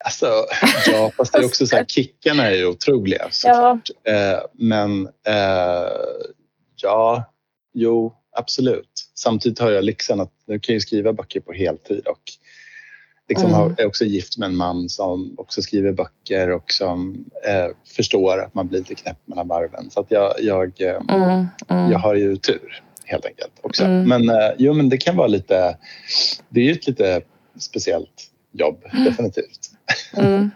[0.06, 0.46] Alltså,
[0.88, 3.90] ja, fast det är också så här, kickarna är ju otroliga såklart.
[4.04, 4.12] Ja.
[4.12, 5.92] Eh, men eh,
[6.76, 7.34] ja,
[7.74, 8.92] jo, absolut.
[9.16, 12.22] Samtidigt har jag lyxen att nu kan jag skriva böcker på heltid och
[13.32, 13.76] liksom Mm.
[13.78, 18.54] är också gift med en man som också skriver böcker och som eh, förstår att
[18.54, 19.90] man blir lite knäpp mellan varven.
[19.90, 21.92] Så att jag, jag, eh, Mm, mm.
[21.92, 23.84] jag har ju tur helt enkelt också.
[23.84, 24.10] Mm.
[24.10, 25.78] Men, eh, jo, men det kan vara lite...
[26.50, 27.22] Det är ju ett lite
[27.60, 29.60] speciellt jobb, definitivt.
[30.18, 30.52] Mm.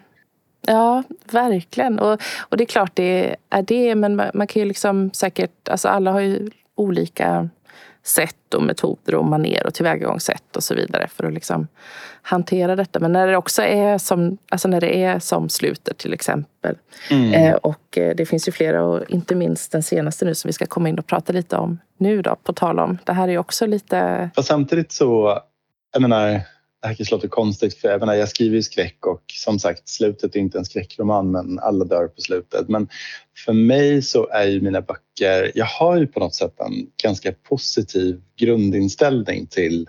[0.68, 2.00] Ja, verkligen.
[2.00, 5.70] Och, och det är klart det är det, men man, man kan ju liksom säkert...
[5.70, 7.50] Alltså alla har ju olika
[8.06, 11.68] sätt och metoder och maner och tillvägagångssätt och så vidare för att liksom
[12.22, 13.00] hantera detta.
[13.00, 16.76] Men när det också är som, alltså när det är som slutet till exempel.
[17.12, 17.34] Mm.
[17.34, 20.54] Eh, och eh, det finns ju flera och inte minst den senaste nu som vi
[20.54, 22.98] ska komma in och prata lite om nu då, på tal om.
[23.04, 24.30] Det här är ju också lite...
[24.36, 25.40] Fast samtidigt så,
[25.94, 26.42] jag menar,
[26.82, 29.90] det här kanske låter konstigt för jag, menar, jag skriver ju skräck och som sagt
[29.90, 32.70] slutet är inte en skräckroman men alla dör på slutet.
[32.70, 32.88] Men
[33.46, 37.32] för mig så är ju mina böcker, jag har ju på något sätt en ganska
[37.32, 39.88] positiv grundinställning till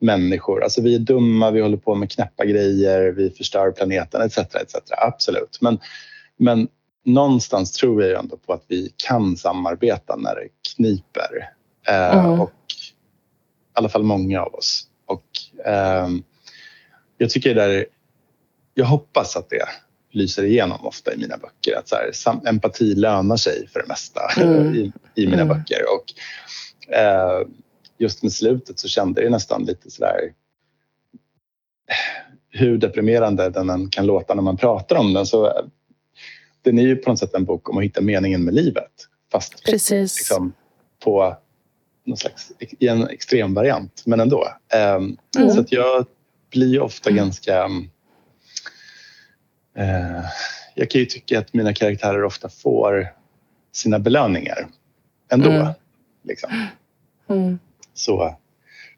[0.00, 0.62] människor.
[0.62, 4.38] Alltså vi är dumma, vi håller på med knäppa grejer, vi förstör planeten etc.
[4.38, 4.74] etc.
[4.90, 5.58] Absolut.
[5.60, 5.78] Men,
[6.38, 6.68] men
[7.04, 11.50] någonstans tror jag ju ändå på att vi kan samarbeta när det kniper.
[11.88, 12.40] Eh, Mm.
[12.40, 14.88] Och i alla fall många av oss.
[15.06, 15.24] Och
[15.64, 16.22] ehm,
[17.18, 17.86] jag tycker det där,
[18.74, 19.68] jag hoppas att det
[20.10, 21.78] lyser igenom ofta i mina böcker.
[21.78, 24.74] Att så här, sam- empati lönar sig för det mesta Mm.
[24.74, 25.48] i, i mina Mm.
[25.48, 25.80] böcker.
[25.94, 26.14] Och
[26.94, 27.46] eh,
[27.98, 30.32] just med slutet så kände jag nästan lite sådär
[32.48, 35.26] hur deprimerande den än kan låta när man pratar om den.
[35.26, 35.68] Så
[36.62, 38.92] den är ju på något sätt en bok om att hitta meningen med livet.
[39.32, 40.16] Fast Precis.
[40.18, 40.52] liksom,
[41.04, 41.36] på
[42.06, 44.48] någon slags, i en extrem variant, men ändå.
[44.72, 45.50] Ehm, Mm.
[45.50, 46.06] Så att jag
[46.50, 47.64] blir ju ofta ganska...
[49.76, 50.24] Eh,
[50.74, 53.12] jag kan ju tycka att mina karaktärer ofta får
[53.72, 54.66] sina belöningar
[55.32, 55.50] ändå.
[55.50, 55.72] Mm.
[56.24, 56.66] Liksom.
[57.28, 57.58] Mm.
[57.94, 58.36] Så,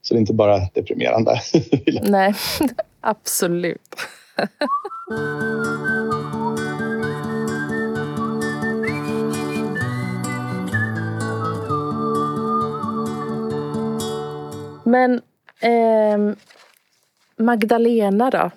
[0.02, 1.40] så det är inte bara deprimerande.
[2.02, 2.34] Nej,
[3.00, 3.94] absolut.
[14.88, 15.20] Men
[15.60, 16.36] ehm,
[17.36, 18.50] Magdalena då?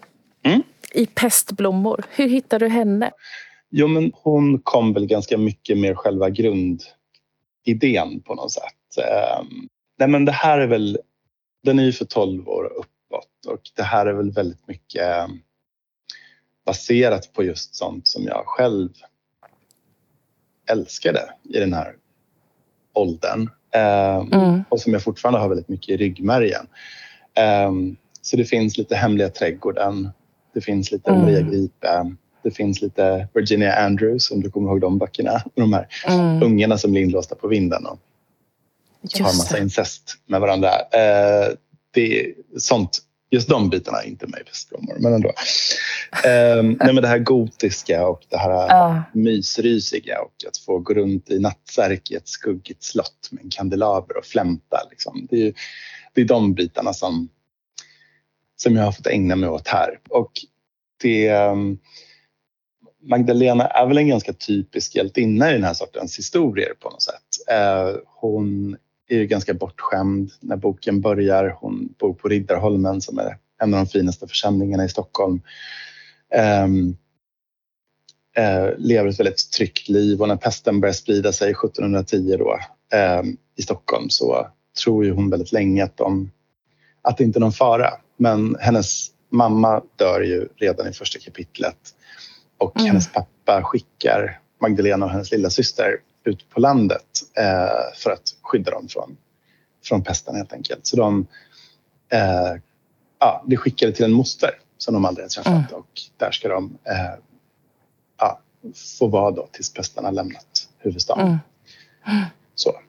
[0.44, 0.64] Mm.
[0.94, 2.04] I Pestblommor.
[2.10, 3.12] Hur hittar du henne?
[3.70, 8.98] Jo, men hon kom väl ganska mycket med själva grundidén på något sätt.
[8.98, 9.48] Ehm,
[10.00, 11.00] nej, men det här är väl...
[11.64, 15.02] Den är ju för 12 år och uppåt och det här är väl väldigt mycket
[15.02, 15.28] eh,
[16.66, 18.90] baserat på just sånt som jag själv
[20.72, 21.96] älskade i den här
[22.94, 23.50] åldern.
[23.72, 24.64] Ehm, Mm.
[24.70, 26.68] och som jag fortfarande har väldigt mycket i ryggmärgen.
[27.34, 30.10] Ehm, så det finns lite Hemliga trädgården,
[30.54, 31.22] det finns lite Mm.
[31.22, 35.42] Maria Gripe, det finns lite Virginia Andrews om du kommer ihåg de böckerna.
[35.56, 36.44] De här Mm.
[36.44, 38.00] ungarna som blir inlåsta på vinden och
[39.14, 40.70] har Just massa incest med varandra.
[40.70, 41.48] Eh,
[41.94, 43.00] det är sånt,
[43.32, 45.34] just de bitarna är inte med i Pestblommor, men ändå.
[46.26, 49.04] Ehm, nej, men det här gotiska och det här Ja.
[49.14, 54.18] mysrysiga och att få gå runt i nattsärk i ett skuggigt slott med en kandelaber
[54.18, 54.78] och flämta.
[54.90, 55.28] Liksom.
[55.30, 55.54] Det, är,
[56.14, 57.30] det är de bitarna som,
[58.56, 60.00] som jag har fått ägna mig åt här.
[60.10, 60.32] Och
[61.02, 61.78] det, ehm,
[63.04, 67.48] Magdalena är väl en ganska typisk hjältinna i den här sortens historier på något sätt.
[67.52, 68.78] Eh, hon
[69.16, 71.58] är ju ganska bortskämd när boken börjar.
[71.60, 75.42] Hon bor på Riddarholmen som är en av de finaste församlingarna i Stockholm.
[76.36, 76.96] Ehm,
[78.38, 82.60] eh, lever ett väldigt tryggt liv och när pesten börjar sprida sig 1710 då,
[82.98, 83.24] eh,
[83.58, 84.48] i Stockholm så
[84.84, 86.32] tror ju hon väldigt länge att, de,
[87.02, 87.90] att det inte är någon fara.
[88.18, 91.78] Men hennes mamma dör ju redan i första kapitlet
[92.58, 92.88] och Mm.
[92.88, 97.08] hennes pappa skickar Magdalena och hennes lilla syster ut på landet
[97.38, 99.18] eh, för att skydda dem från,
[99.84, 100.86] från pesten helt enkelt.
[100.88, 101.28] Så de
[102.12, 102.56] eh,
[103.20, 105.66] ja, blir skickade till en moster som de aldrig har träffat Mm.
[105.74, 107.14] och där ska de eh,
[108.18, 108.40] ja,
[109.00, 111.28] få vara då tills pesten har lämnat huvudstaden.
[111.28, 112.26] Mm.
[112.56, 112.80] Så.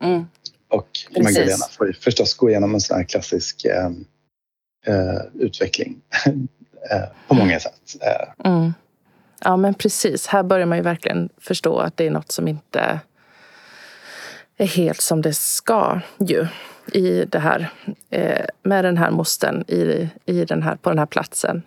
[0.00, 0.26] Mm.
[0.68, 1.24] Och Precis.
[1.24, 3.90] Magdalena får ju förstås gå igenom en sån här klassisk eh,
[4.86, 6.00] eh, utveckling
[6.90, 7.96] eh, på många sätt.
[8.44, 8.74] Mm.
[9.40, 10.26] Ja, men precis.
[10.26, 13.00] Här börjar man ju verkligen förstå att det är något som inte
[14.62, 16.46] är helt som det ska ju
[16.92, 17.70] i det här
[18.10, 21.62] eh, med den här mostern i, i den här, på den här platsen.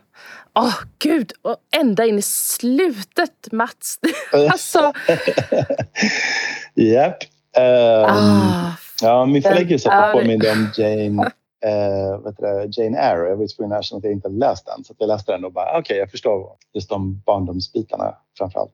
[0.55, 1.31] Åh, gud!
[1.41, 3.99] Och ända in i slutet, Mats!
[4.51, 4.93] alltså,
[6.75, 7.17] Japp.
[7.57, 8.71] Ehm, ah,
[9.01, 11.23] Ja, min förläggare det- påminde om Jane,
[11.65, 13.29] eh, heter det, Jane Eyre.
[13.29, 14.83] Jag var tvungen att att jag inte läst den.
[14.83, 18.73] Så jag läste den och bara, okej, jag förstår just de barndomsbitarna framför allt.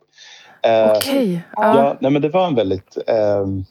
[0.63, 1.41] Eh, okej.
[1.55, 1.77] ja.
[1.77, 1.97] Ja.
[1.99, 2.97] nej, men det var en väldigt...
[3.07, 3.65] ehm,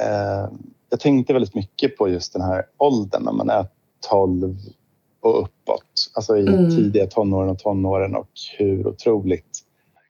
[0.00, 3.66] ehm, jag tänkte väldigt mycket på just den här åldern när man är
[4.10, 4.56] 12
[5.20, 6.10] och uppåt.
[6.14, 6.70] Alltså i Mm.
[6.70, 8.28] tidiga tonåren och tonåren och
[8.58, 9.58] hur otroligt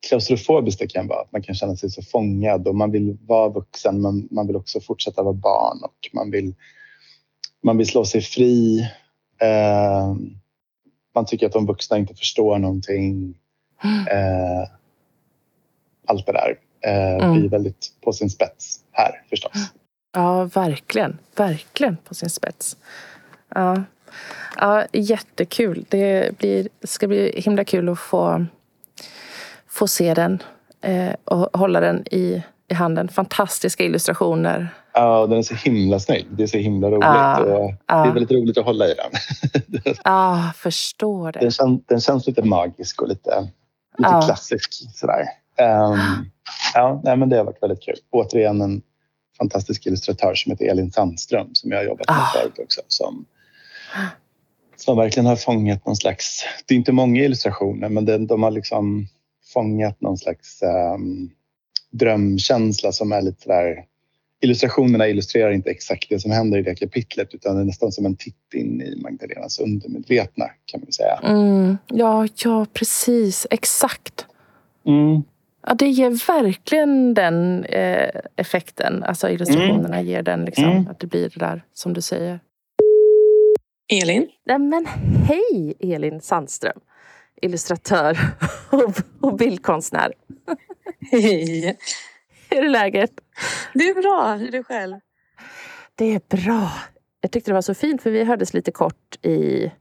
[0.09, 1.21] klaustrofobiskt det kan vara.
[1.21, 4.57] Att man kan känna sig så fångad och man vill vara vuxen men man vill
[4.57, 6.55] också fortsätta vara barn och man vill,
[7.63, 8.81] man vill slå sig fri.
[9.41, 10.15] Eh,
[11.15, 13.35] man tycker att de vuxna inte förstår någonting.
[14.11, 14.69] Eh,
[16.07, 17.33] allt det där eh, Mm.
[17.41, 19.53] blir väldigt på sin spets här förstås.
[20.15, 21.19] Ja, verkligen.
[21.37, 22.77] Verkligen på sin spets.
[23.55, 23.83] Ja,
[24.57, 25.85] ja jättekul.
[25.89, 28.47] Det blir, ska bli himla kul att få,
[29.69, 30.43] få se den
[30.81, 33.09] eh, och hålla den i, i handen.
[33.09, 34.69] Fantastiska illustrationer.
[34.95, 36.27] Ja, den är så himla snygg.
[36.31, 37.05] Det är så himla roligt.
[37.05, 38.03] Ja, och ja.
[38.03, 39.11] Det är väldigt roligt att hålla i den.
[40.05, 41.51] Ja, förstår Den, det.
[41.51, 43.49] kän, den känns lite magisk och lite,
[43.99, 44.71] lite klassisk.
[44.95, 45.25] Sådär.
[45.57, 45.99] Ehm,
[46.75, 47.97] ja, nej, men det har varit väldigt kul.
[48.11, 48.83] Återigen en
[49.39, 52.31] fantastisk illustratör som heter Elin Sandström som jag har jobbat med Ah.
[52.35, 52.81] förut också.
[52.89, 53.25] Som,
[54.77, 56.45] som verkligen har fångat någon slags...
[56.67, 59.07] Det är inte många illustrationer men den, de har liksom
[59.53, 61.31] fångat någon slags ehm,
[61.91, 63.85] drömkänsla som är lite där...
[64.45, 68.07] Illustrationerna illustrerar inte exakt det som händer i det kapitlet utan det är nästan som
[68.07, 71.21] en titt in i Magdalenas undermedvetna kan man säga.
[71.23, 73.47] Mm, ja, ja, precis.
[73.51, 74.27] Exakt.
[74.87, 75.23] Mm.
[75.67, 79.03] Ja, det ger verkligen den eh, effekten.
[79.03, 80.89] Alltså illustrationerna ger den liksom, Mm.
[80.89, 82.41] att det blir det där som du säger.
[84.03, 84.29] Elin?
[84.47, 84.87] Nej, men
[85.29, 86.81] hej Elin Sandström!
[87.43, 88.19] Illustratör
[88.71, 90.13] och, och bildkonstnär.
[91.11, 91.79] Hej!
[92.51, 93.11] Hur är läget?
[93.75, 94.35] Det är bra.
[94.35, 94.97] Hur är det själv?
[95.95, 96.71] Det är bra.
[97.21, 99.73] Jag tyckte det var så fint för vi hördes lite kort i,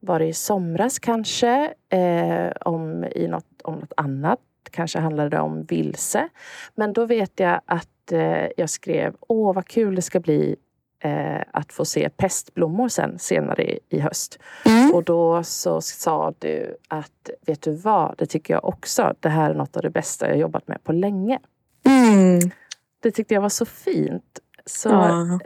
[0.00, 4.38] var det i somras kanske, eh, om, i något, om något annat.
[4.70, 6.28] Kanske handlade det om vilse.
[6.74, 10.56] Men då vet jag att eh, jag skrev, åh vad kul det ska bli
[11.00, 14.38] eh, att få se pestblommor sen senare i, i höst.
[14.64, 14.94] Mm.
[14.94, 19.14] Och då så sa du att, vet du vad, det tycker jag också.
[19.20, 21.38] Det här är något av det bästa jag jobbat med på länge.
[21.86, 22.40] Mm.
[23.00, 24.40] Det tyckte jag var så fint.
[24.66, 25.38] Så Ja.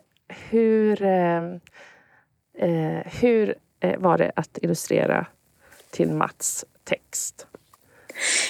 [0.50, 1.42] hur, eh,
[2.58, 5.26] eh, hur eh, var det att illustrera
[5.90, 7.46] till Mats text?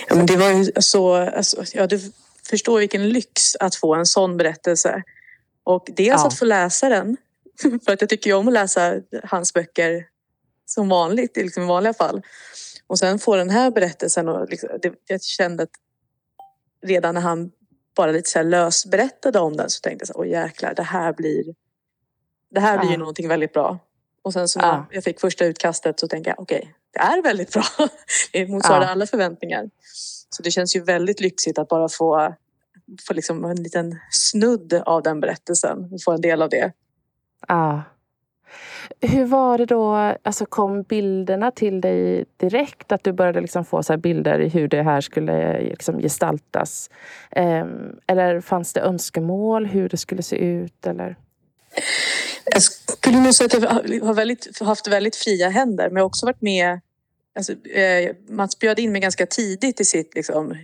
[0.08, 1.14] Ja, men det var ju så...
[1.14, 2.00] Alltså, ja, du
[2.50, 5.02] förstår vilken lyx att få en sån berättelse.
[5.64, 6.26] Och dels Ja.
[6.26, 7.16] att få läsa den.
[7.84, 8.94] För att jag tycker ju om att läsa
[9.24, 10.06] hans böcker
[10.66, 12.22] som vanligt, liksom i vanliga fall.
[12.86, 14.28] Och sen få den här berättelsen.
[14.28, 15.70] Och liksom, det, jag kände att
[16.86, 17.50] redan när han
[17.96, 20.74] bara lite så här löst berättade om den så tänkte jag så här, åh jäklar,
[20.74, 21.44] det här blir,
[22.50, 22.98] det här blir ju Ja.
[22.98, 23.78] någonting väldigt bra.
[24.22, 24.86] Och sen så Ja.
[24.90, 27.62] jag fick första utkastet så tänkte jag, okej, det är väldigt bra.
[28.32, 28.90] Det motsvarade Ja.
[28.92, 29.70] alla förväntningar.
[30.30, 32.34] Så det känns ju väldigt lyxigt att bara få,
[33.08, 35.98] få liksom en liten snudd av den berättelsen.
[36.04, 36.72] Få en del av det.
[37.48, 37.82] Ja.
[39.00, 42.92] Hur var det då, alltså kom bilderna till dig direkt?
[42.92, 46.90] Att du började liksom få så här bilder i hur det här skulle liksom gestaltas?
[47.30, 50.86] Ehm, eller fanns det önskemål hur det skulle se ut?
[50.86, 51.16] Eller?
[52.44, 56.06] Jag skulle nog säga att jag har väldigt, haft väldigt fria händer men jag har
[56.06, 56.80] också varit med
[57.34, 60.56] Alltså, eh, Mats bjöd in mig ganska tidigt i, sitt, liksom,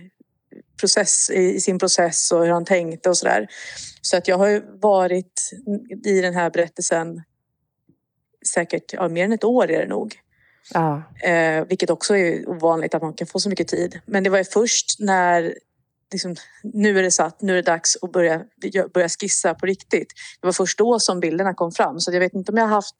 [0.79, 3.47] process, i, sin process och hur han tänkte och sådär.
[4.01, 5.51] Så att jag har varit
[6.05, 7.23] i den här berättelsen
[8.53, 10.15] säkert ja, mer än ett år är det nog.
[10.73, 11.03] Ja.
[11.23, 13.99] Eh, vilket också är ovanligt att man kan få så mycket tid.
[14.05, 15.57] Men det var ju först när
[16.11, 18.41] liksom, nu är det satt, nu är det dags att börja,
[18.93, 20.13] börja skissa på riktigt.
[20.41, 21.99] Det var först då som bilderna kom fram.
[21.99, 22.95] Så jag vet inte om jag haft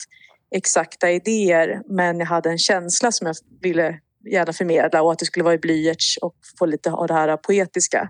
[0.52, 4.00] exakta idéer men jag hade en känsla som jag ville
[4.32, 7.38] gärna förmedla och att det skulle vara i blyerts och få lite av det här
[7.38, 8.10] poetiska.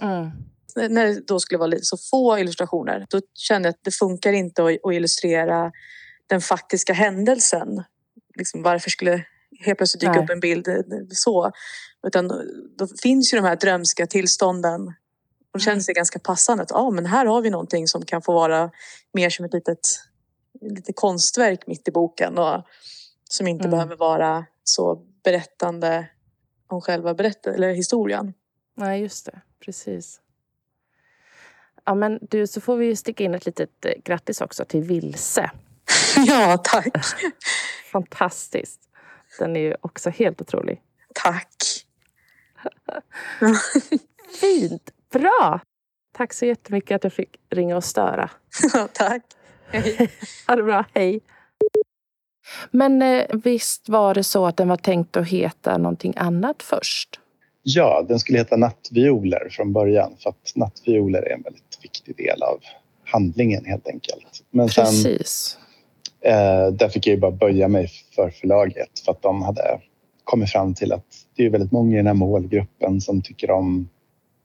[0.00, 0.30] Mm.
[0.76, 4.64] När det då skulle vara så få illustrationer då kände jag att det funkar inte
[4.64, 5.72] att, att illustrera
[6.26, 7.84] den faktiska händelsen.
[8.38, 9.24] Liksom, varför skulle
[9.60, 10.24] helt plötsligt dyka Nej.
[10.24, 10.68] upp en bild
[11.10, 11.52] så?
[12.06, 12.28] Utan
[12.78, 14.86] då finns ju de här drömska tillstånden.
[15.52, 18.22] Och det känns det ganska passande att ah, men här har vi någonting som kan
[18.22, 18.70] få vara
[19.12, 19.88] mer som ett litet
[20.60, 22.62] lite konstverk mitt i boken och
[23.28, 23.70] som inte Mm.
[23.70, 24.94] behöver vara så
[25.24, 26.06] berättande
[26.66, 28.34] om själva berätt eller historien.
[28.76, 29.40] Nej, just det.
[29.64, 30.20] Precis.
[31.84, 35.50] Ja, men du, så får vi sticka in ett litet eh, grattis också till Vilse.
[36.26, 36.96] Ja, tack.
[37.92, 38.80] Fantastiskt.
[39.38, 40.80] Den är ju också helt otrolig.
[41.14, 41.54] Tack.
[44.40, 44.90] Fint!
[45.12, 45.60] Bra!
[46.16, 48.30] Tack så jättemycket att jag fick ringa och störa.
[48.92, 49.22] Tack.
[49.66, 50.10] Hej.
[50.46, 51.20] Ha det bra, hej!
[52.70, 57.20] Men eh, visst var det så att den var tänkt att heta någonting annat först?
[57.62, 62.42] Ja, den skulle heta Nattvioler från början för att nattvioler är en väldigt viktig del
[62.42, 62.60] av
[63.04, 64.44] handlingen helt enkelt.
[64.50, 65.58] Men sen Precis.
[66.24, 69.80] Eh, där fick jag ju bara böja mig för förlaget för att de hade
[70.24, 71.04] kommit fram till att
[71.36, 73.88] det är väldigt många i den här målgruppen som tycker om,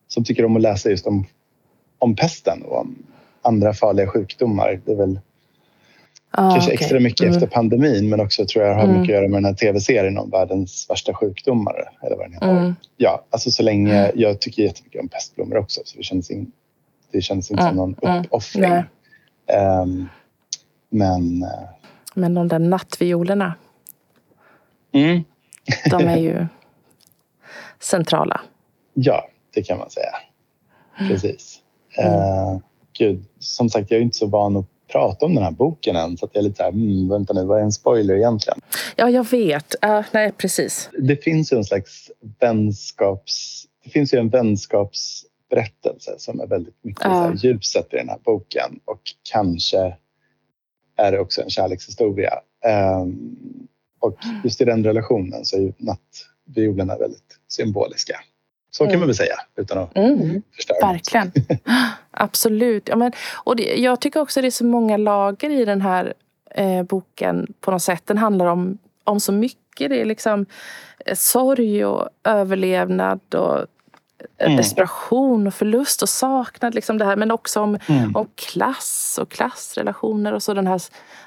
[0.08, 1.26] som tycker om att läsa just om,
[2.00, 2.96] om pesten och om
[3.42, 4.82] andra farliga sjukdomar.
[4.86, 5.20] Det är väl
[6.32, 6.74] Ah, kanske okej.
[6.84, 7.34] extra mycket Mm.
[7.34, 9.00] efter pandemin men också tror jag har Mm.
[9.00, 11.92] mycket att göra med den här tv-serien om världens värsta sjukdomar.
[12.04, 12.52] Eller vad den heter.
[12.52, 12.76] Mm.
[12.98, 16.52] Ja, alltså så länge jag tycker jättemycket om pestblommor också så det känns, in,
[17.12, 18.70] det känns inte Mm, som någon mm, uppoffring.
[18.70, 18.84] nej.
[20.90, 21.50] Men eh,
[22.14, 23.54] Men de där nattviolerna,
[24.94, 25.24] mm,
[25.90, 26.48] de är ju
[27.80, 28.42] centrala.
[28.94, 30.12] ja, det kan man säga.
[30.98, 31.60] Precis.
[31.98, 32.58] Eh,
[32.98, 36.18] gud, som sagt, jag är inte så van att prata om den här boken än
[36.18, 38.62] så att jag är lite så här, mm, vänta nu, vad är en spoiler egentligen?
[38.96, 39.76] Ja, jag vet.
[39.82, 40.90] Ja, nej, precis.
[41.00, 43.64] det finns ju en slags vänskaps...
[43.84, 47.10] Det finns ju en vänskapsberättelse som är väldigt mycket Ja.
[47.10, 49.98] så här ljuset i den här boken och kanske
[50.98, 52.34] är det också en kärlekshistoria.
[52.66, 53.18] Ehm,
[54.00, 58.20] och just i den relationen så är ju nattviolerna väldigt symboliska.
[58.72, 59.00] Så kan Mm.
[59.00, 60.42] man väl säga utan att Mm.
[60.56, 60.88] förstöra.
[60.92, 61.32] Verkligen.
[62.12, 62.88] Absolut.
[62.90, 63.12] Ja, men,
[63.44, 66.14] och det, jag tycker också det är så många lager i den här
[66.52, 68.02] eh, boken på något sätt.
[68.06, 69.90] Den handlar om, om så mycket.
[69.90, 70.46] Det är liksom
[71.06, 73.66] eh, sorg och överlevnad och
[74.40, 74.58] Mm.
[74.58, 76.76] desperation och förlust och saknad.
[76.76, 77.16] Liksom det här.
[77.16, 78.16] Men också om, Mm.
[78.16, 80.82] om klass och klassrelationer och så den här,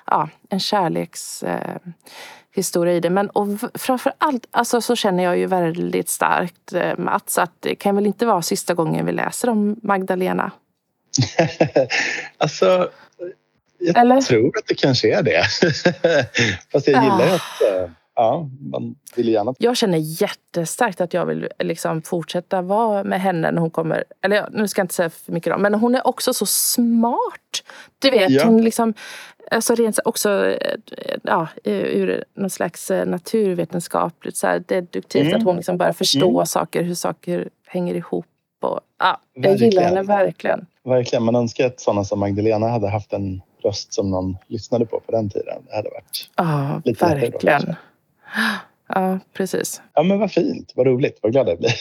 [0.06, 3.10] ja, en kärlekshistoria eh, i det.
[3.10, 7.74] Men och framför allt alltså, så känner jag ju väldigt starkt eh, Mats att det
[7.74, 10.50] kan väl inte vara sista gången vi läser om Magdalena?
[12.38, 12.90] alltså,
[13.78, 14.20] jag Eller?
[14.20, 15.42] tror att det kanske är det.
[16.72, 17.34] Fast jag gillar ju Ah.
[17.34, 17.90] att eh,
[18.22, 23.50] ja, man vill gärna Jag känner jättestarkt att jag vill liksom fortsätta vara med henne
[23.50, 24.04] när hon kommer.
[24.22, 27.62] Eller nu ska jag inte säga för mycket om, men hon är också så smart.
[27.98, 28.44] Du vet, Ja.
[28.44, 28.94] hon liksom
[29.50, 30.76] alltså rent så- också eh,
[31.22, 35.36] ja, ur någon slags eh, naturvetenskapligt så här deduktivt Mm.
[35.36, 36.46] att hon liksom börjar förstå Mm.
[36.46, 38.26] saker, hur saker hänger ihop.
[38.60, 39.70] Och, ja, jag Verkligen.
[39.70, 40.66] gillar henne verkligen.
[40.84, 41.22] Verkligen.
[41.24, 45.12] Man önskar att sådana som Magdalena hade haft en röst som någon lyssnade på på
[45.12, 45.56] den tiden.
[45.68, 46.30] Det hade varit...
[46.36, 47.76] Ja, Lite lättare då, verkligen.
[48.94, 49.82] Ja, precis.
[49.94, 50.72] Ja, men vad fint.
[50.76, 51.18] Vad roligt.
[51.22, 51.72] Vad glad jag blir.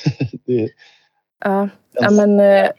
[0.46, 0.70] Det
[1.46, 2.70] Ja, ja en- men eh,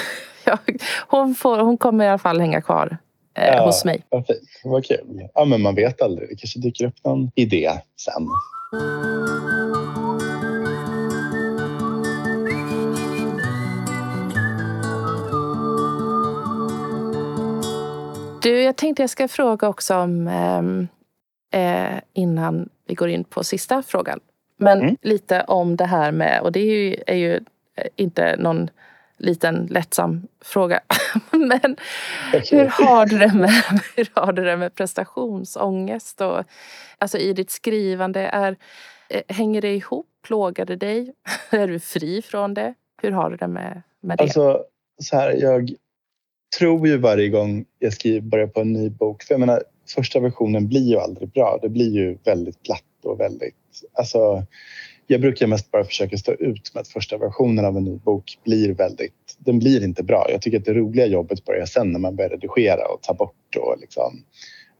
[0.44, 0.58] ja,
[1.06, 2.98] hon, får, hon kommer i alla fall hänga kvar
[3.38, 3.66] eh, Ja.
[3.66, 4.02] hos mig.
[4.08, 4.48] Vad fint.
[4.64, 5.28] Vad kul.
[5.34, 6.28] Ja, men man vet aldrig.
[6.28, 8.28] Det kanske dyker upp någon idé sen.
[18.42, 20.88] Du, jag tänkte jag ska fråga också om ehm,
[21.50, 24.20] eh, innan vi går in på sista frågan.
[24.56, 24.96] Men Mm.
[25.02, 27.34] lite om det här med, och det är ju, är ju
[27.76, 28.70] eh, inte någon
[29.18, 30.80] liten lättsam fråga.
[31.30, 31.76] Men
[32.50, 33.50] hur har du det med,
[33.96, 36.20] hur har du det med prestationsångest?
[36.20, 36.44] Och,
[36.98, 38.56] alltså i ditt skrivande, är,
[39.08, 40.06] eh, hänger det ihop?
[40.22, 41.14] Plågar det dig?
[41.50, 42.74] är du fri från det?
[43.02, 44.22] Hur har du det med, med det?
[44.22, 44.64] Alltså,
[45.02, 45.70] så här, jag
[46.58, 49.22] tror ju varje gång jag skriver, börjar på en ny bok.
[49.22, 49.62] För jag menar,
[49.94, 51.58] första versionen blir ju aldrig bra.
[51.62, 53.54] Det blir ju väldigt platt och väldigt...
[53.92, 54.44] Alltså,
[55.06, 58.38] jag brukar mest bara försöka stå ut med att första versionen av en ny bok
[58.44, 59.36] blir väldigt...
[59.38, 60.26] Den blir inte bra.
[60.30, 63.56] Jag tycker att det roliga jobbet börjar sen när man börjar redigera och ta bort
[63.56, 64.22] och liksom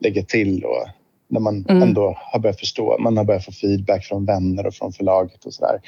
[0.01, 0.89] lägga till och
[1.29, 1.83] när man Mm.
[1.83, 2.97] ändå har börjat förstå.
[2.99, 5.81] Man har börjat få feedback från vänner och från förlaget och sådär.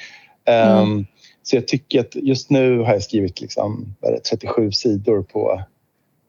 [0.45, 0.77] Mm.
[0.77, 1.05] Ehm,
[1.43, 5.23] så jag tycker att just nu har jag skrivit liksom, vad är det, 37 sidor
[5.23, 5.61] på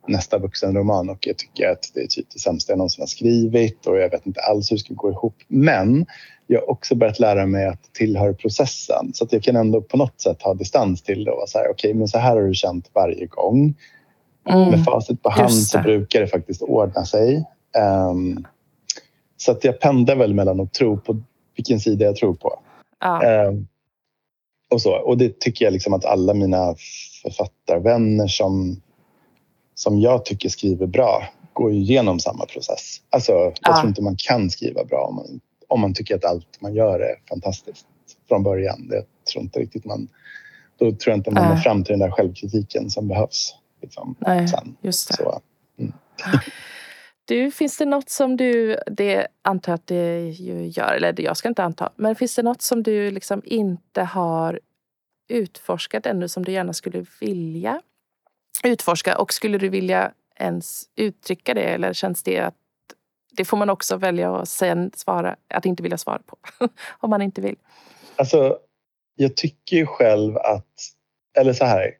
[0.09, 3.87] nästa vuxenroman och jag tycker att det är typ det sämsta jag någonsin har skrivit
[3.87, 5.37] och jag vet inte alls hur det ska gå ihop.
[5.49, 6.07] Men
[6.47, 9.97] jag har också börjat lära mig att tillhöra processen så att jag kan ändå på
[9.97, 12.43] något sätt ha distans till det och vara så här, okej, men så här har
[12.43, 13.75] du känt varje gång.
[14.49, 14.71] Mm.
[14.71, 17.45] Med facit på hand så brukar det faktiskt ordna sig.
[17.77, 18.45] Ehm,
[19.37, 21.23] så att jag pendlar väl mellan att tro på
[21.57, 22.59] vilken sida jag tror på.
[23.01, 23.23] Ja.
[23.23, 23.67] Ehm,
[24.71, 24.95] och, så.
[24.95, 26.75] och det tycker jag liksom att alla mina
[27.23, 28.81] författarvänner som,
[29.75, 33.01] som jag tycker skriver bra går ju igenom samma process.
[33.11, 33.77] Alltså, jag Ja.
[33.77, 37.01] tror inte man kan skriva bra om man, om man tycker att allt man gör
[37.01, 37.87] är fantastiskt
[38.29, 38.89] från början.
[38.89, 40.09] Det tror inte riktigt man...
[40.79, 43.55] Då tror jag inte man når fram till den där självkritiken som behövs.
[43.83, 44.77] Liksom, Nej, sen.
[44.83, 45.15] just det.
[45.15, 45.41] Så,
[47.27, 51.23] Du, finns det något som du, det antar jag att det ju gör, eller det
[51.23, 54.61] jag ska inte anta, men finns det något som du liksom inte har
[55.29, 57.81] utforskat ännu som du gärna skulle vilja
[58.69, 59.19] utforska?
[59.19, 62.55] Och skulle du vilja ens uttrycka det eller känns det att
[63.37, 66.37] det får man också välja att sen svara, att inte vilja svara på
[67.01, 67.57] om man inte vill?
[68.17, 68.59] Alltså,
[69.17, 70.73] jag tycker ju själv att,
[71.39, 71.91] eller så här,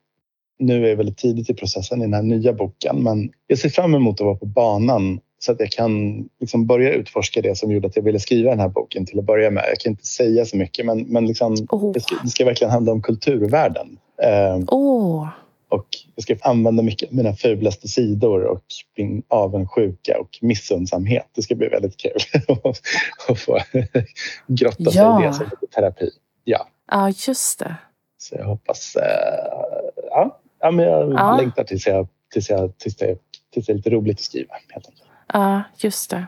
[0.59, 3.69] nu är jag väldigt tidigt i processen i den här nya boken, men jag ser
[3.69, 7.73] fram emot att vara på banan så att jag kan liksom börja utforska det som
[7.73, 9.65] gjorde att jag ville skriva den här boken till att börja med.
[9.69, 11.93] Jag kan inte säga så mycket men, men liksom, Oh.
[11.93, 13.99] det, ska, det ska verkligen handla om kulturvärlden.
[14.23, 15.29] Eh, Åh,
[15.75, 18.65] och jag ska använda mycket av mina fulaste sidor och
[18.97, 21.27] min avundsjuka och missundsamhet.
[21.35, 22.17] Det ska bli väldigt kul
[23.29, 23.59] att få
[24.47, 25.25] grotta sig Ja.
[25.25, 26.11] i det som terapi.
[26.45, 27.77] Ja, ja just det.
[28.19, 28.97] så jag hoppas...
[28.97, 29.03] Eh,
[30.11, 31.37] ja, ja, men jag Ja.
[31.37, 33.19] längtar tills, jag, tills, jag, tills, det,
[33.53, 34.55] tills det är lite roligt att skriva.
[34.69, 35.09] Helt enkelt.
[35.33, 36.27] Ja, just det.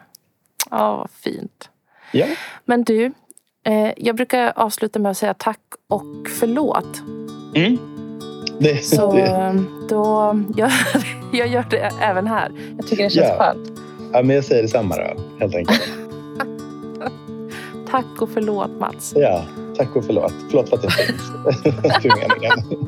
[0.71, 1.71] Ja, vad fint.
[2.13, 2.27] Ja.
[2.65, 3.13] Men du,
[3.65, 6.99] eh, jag brukar avsluta med att säga tack och förlåt.
[7.55, 7.79] Mm.
[8.61, 10.71] Det, Så det, då, jag,
[11.33, 12.53] jag gör det även här.
[12.77, 13.37] Jag tycker det känns Ja.
[13.39, 13.73] skönt.
[14.13, 15.83] ja, men jag säger detsamma då, helt enkelt.
[17.91, 19.13] Tack och förlåt Mats.
[19.17, 19.43] Ja,
[19.77, 20.33] tack och förlåt.
[20.51, 20.93] Förlåt för att jag.
[22.03, 22.87] För meningen.